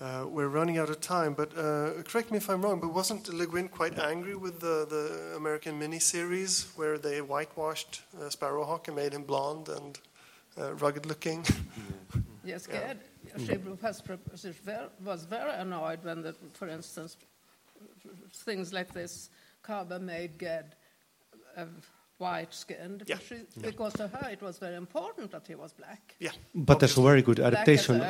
uh, 0.01 0.27
we're 0.29 0.49
running 0.49 0.77
out 0.79 0.91
of 0.91 1.01
time, 1.01 1.35
but 1.35 1.57
uh, 1.57 2.03
correct 2.03 2.33
me 2.33 2.39
if 2.39 2.51
I'm 2.51 2.63
wrong, 2.63 2.81
but 2.81 2.93
wasn't 2.93 3.33
Le 3.33 3.47
Guin 3.47 3.69
quite 3.69 4.01
angry 4.01 4.35
with 4.35 4.59
the, 4.59 4.87
the 4.91 5.37
American 5.37 5.79
miniseries 5.79 6.67
where 6.77 6.99
they 6.99 7.21
whitewashed 7.21 8.03
uh, 8.21 8.29
Sparrowhawk 8.29 8.89
and 8.89 8.97
made 8.97 9.13
him 9.13 9.23
blonde 9.23 9.69
and 9.69 10.01
uh, 10.59 10.75
rugged 10.75 11.07
looking? 11.07 11.47
Yes, 12.45 12.67
Yeah. 12.69 12.95
Gerd, 12.95 12.99
she 13.47 13.57
was, 13.57 14.03
was 15.05 15.25
very- 15.27 15.55
annoyed 15.61 16.03
when, 16.03 16.23
the, 16.23 16.35
for 16.55 16.67
instance, 16.67 17.17
things 18.35 18.73
like 18.73 18.93
this 18.93 19.31
Carver 19.63 20.01
made 20.01 20.41
Ged 20.41 20.75
uh, 21.57 21.67
white 22.23 22.55
skinned. 22.55 23.03
Yeah. 23.07 23.19
Because 23.61 23.93
to 23.95 24.09
her 24.09 24.31
it 24.31 24.41
was 24.43 24.59
very 24.59 24.77
important 24.77 25.31
that 25.31 25.47
he 25.49 25.55
was 25.57 25.73
black. 25.75 26.03
yeah. 26.21 26.35
But 26.55 26.79
there's 26.79 26.99
a 26.99 27.03
very 27.03 27.23
good 27.23 27.39
adaptation 27.41 28.01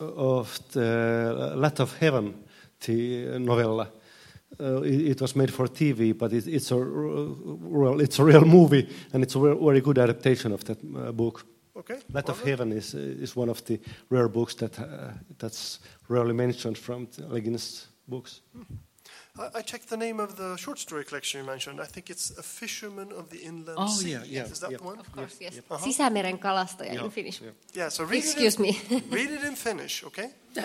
of 0.00 0.58
the 0.72 0.88
Lathe 1.56 1.80
of 1.80 1.98
Heaven, 1.98 2.34
the 2.86 3.38
novella. 3.38 3.86
Uh, 4.60 4.82
it, 4.82 5.00
it 5.12 5.20
was 5.20 5.34
made 5.34 5.50
for 5.50 5.66
TV, 5.68 6.12
but 6.12 6.32
it, 6.32 6.46
it's 6.46 6.70
a 6.72 6.76
r- 6.76 6.82
real, 6.84 8.00
it's 8.00 8.18
a 8.18 8.24
real 8.24 8.44
movie, 8.44 8.86
and 9.12 9.22
it's 9.22 9.34
a 9.34 9.38
re- 9.38 9.56
very 9.58 9.80
good 9.80 9.98
adaptation 9.98 10.52
of 10.52 10.62
that 10.64 10.78
uh, 10.78 11.12
book. 11.12 11.44
Okay. 11.74 11.96
Lathe 12.12 12.28
of 12.28 12.42
Heaven 12.44 12.72
is 12.72 12.94
is 12.94 13.36
one 13.36 13.50
of 13.50 13.62
the 13.64 13.78
rare 14.10 14.28
books 14.28 14.54
that 14.56 14.78
uh, 14.78 14.84
that's 15.38 15.80
rarely 16.08 16.34
mentioned 16.34 16.76
from 16.78 17.08
Le 17.18 17.40
Guin's 17.40 17.88
books. 18.06 18.42
I, 19.38 19.48
I 19.58 19.62
checked 19.62 19.88
the 19.88 19.96
name 19.96 20.20
of 20.20 20.36
the 20.36 20.56
short 20.56 20.78
story 20.78 21.04
collection 21.04 21.40
you 21.40 21.46
mentioned. 21.46 21.80
I 21.80 21.86
think 21.86 22.10
it's 22.10 22.30
A 22.38 22.42
Fisherman 22.42 23.12
of 23.12 23.30
the 23.30 23.38
Inland 23.38 23.78
Oh, 23.78 23.86
Sea. 23.86 24.10
yeah, 24.12 24.24
yeah, 24.26 24.42
Is 24.44 24.60
that 24.60 24.70
yeah. 24.70 24.76
the 24.78 24.84
one? 24.84 24.98
Of 24.98 25.10
course, 25.12 25.36
yes. 25.40 25.58
Uh-huh. 25.70 25.78
Sisämeren 25.84 26.38
kalastaja 26.38 26.92
Yeah, 26.92 27.04
in 27.04 27.10
Finnish. 27.10 27.40
yeah. 27.40 27.50
Yeah, 27.72 27.88
so 27.90 28.04
read 28.04 28.18
Excuse 28.24 28.54
it 28.54 28.60
in, 28.60 28.62
me. 28.62 29.02
read 29.10 29.30
it 29.30 29.42
in 29.44 29.54
Finnish, 29.56 30.04
okay? 30.04 30.30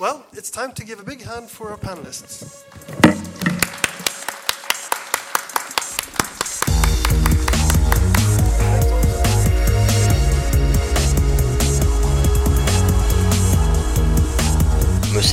well, 0.00 0.26
it's 0.32 0.50
time 0.50 0.72
to 0.72 0.84
give 0.84 0.98
a 1.00 1.04
big 1.04 1.22
hand 1.22 1.48
for 1.48 1.70
our 1.70 1.78
panelists. 1.78 2.64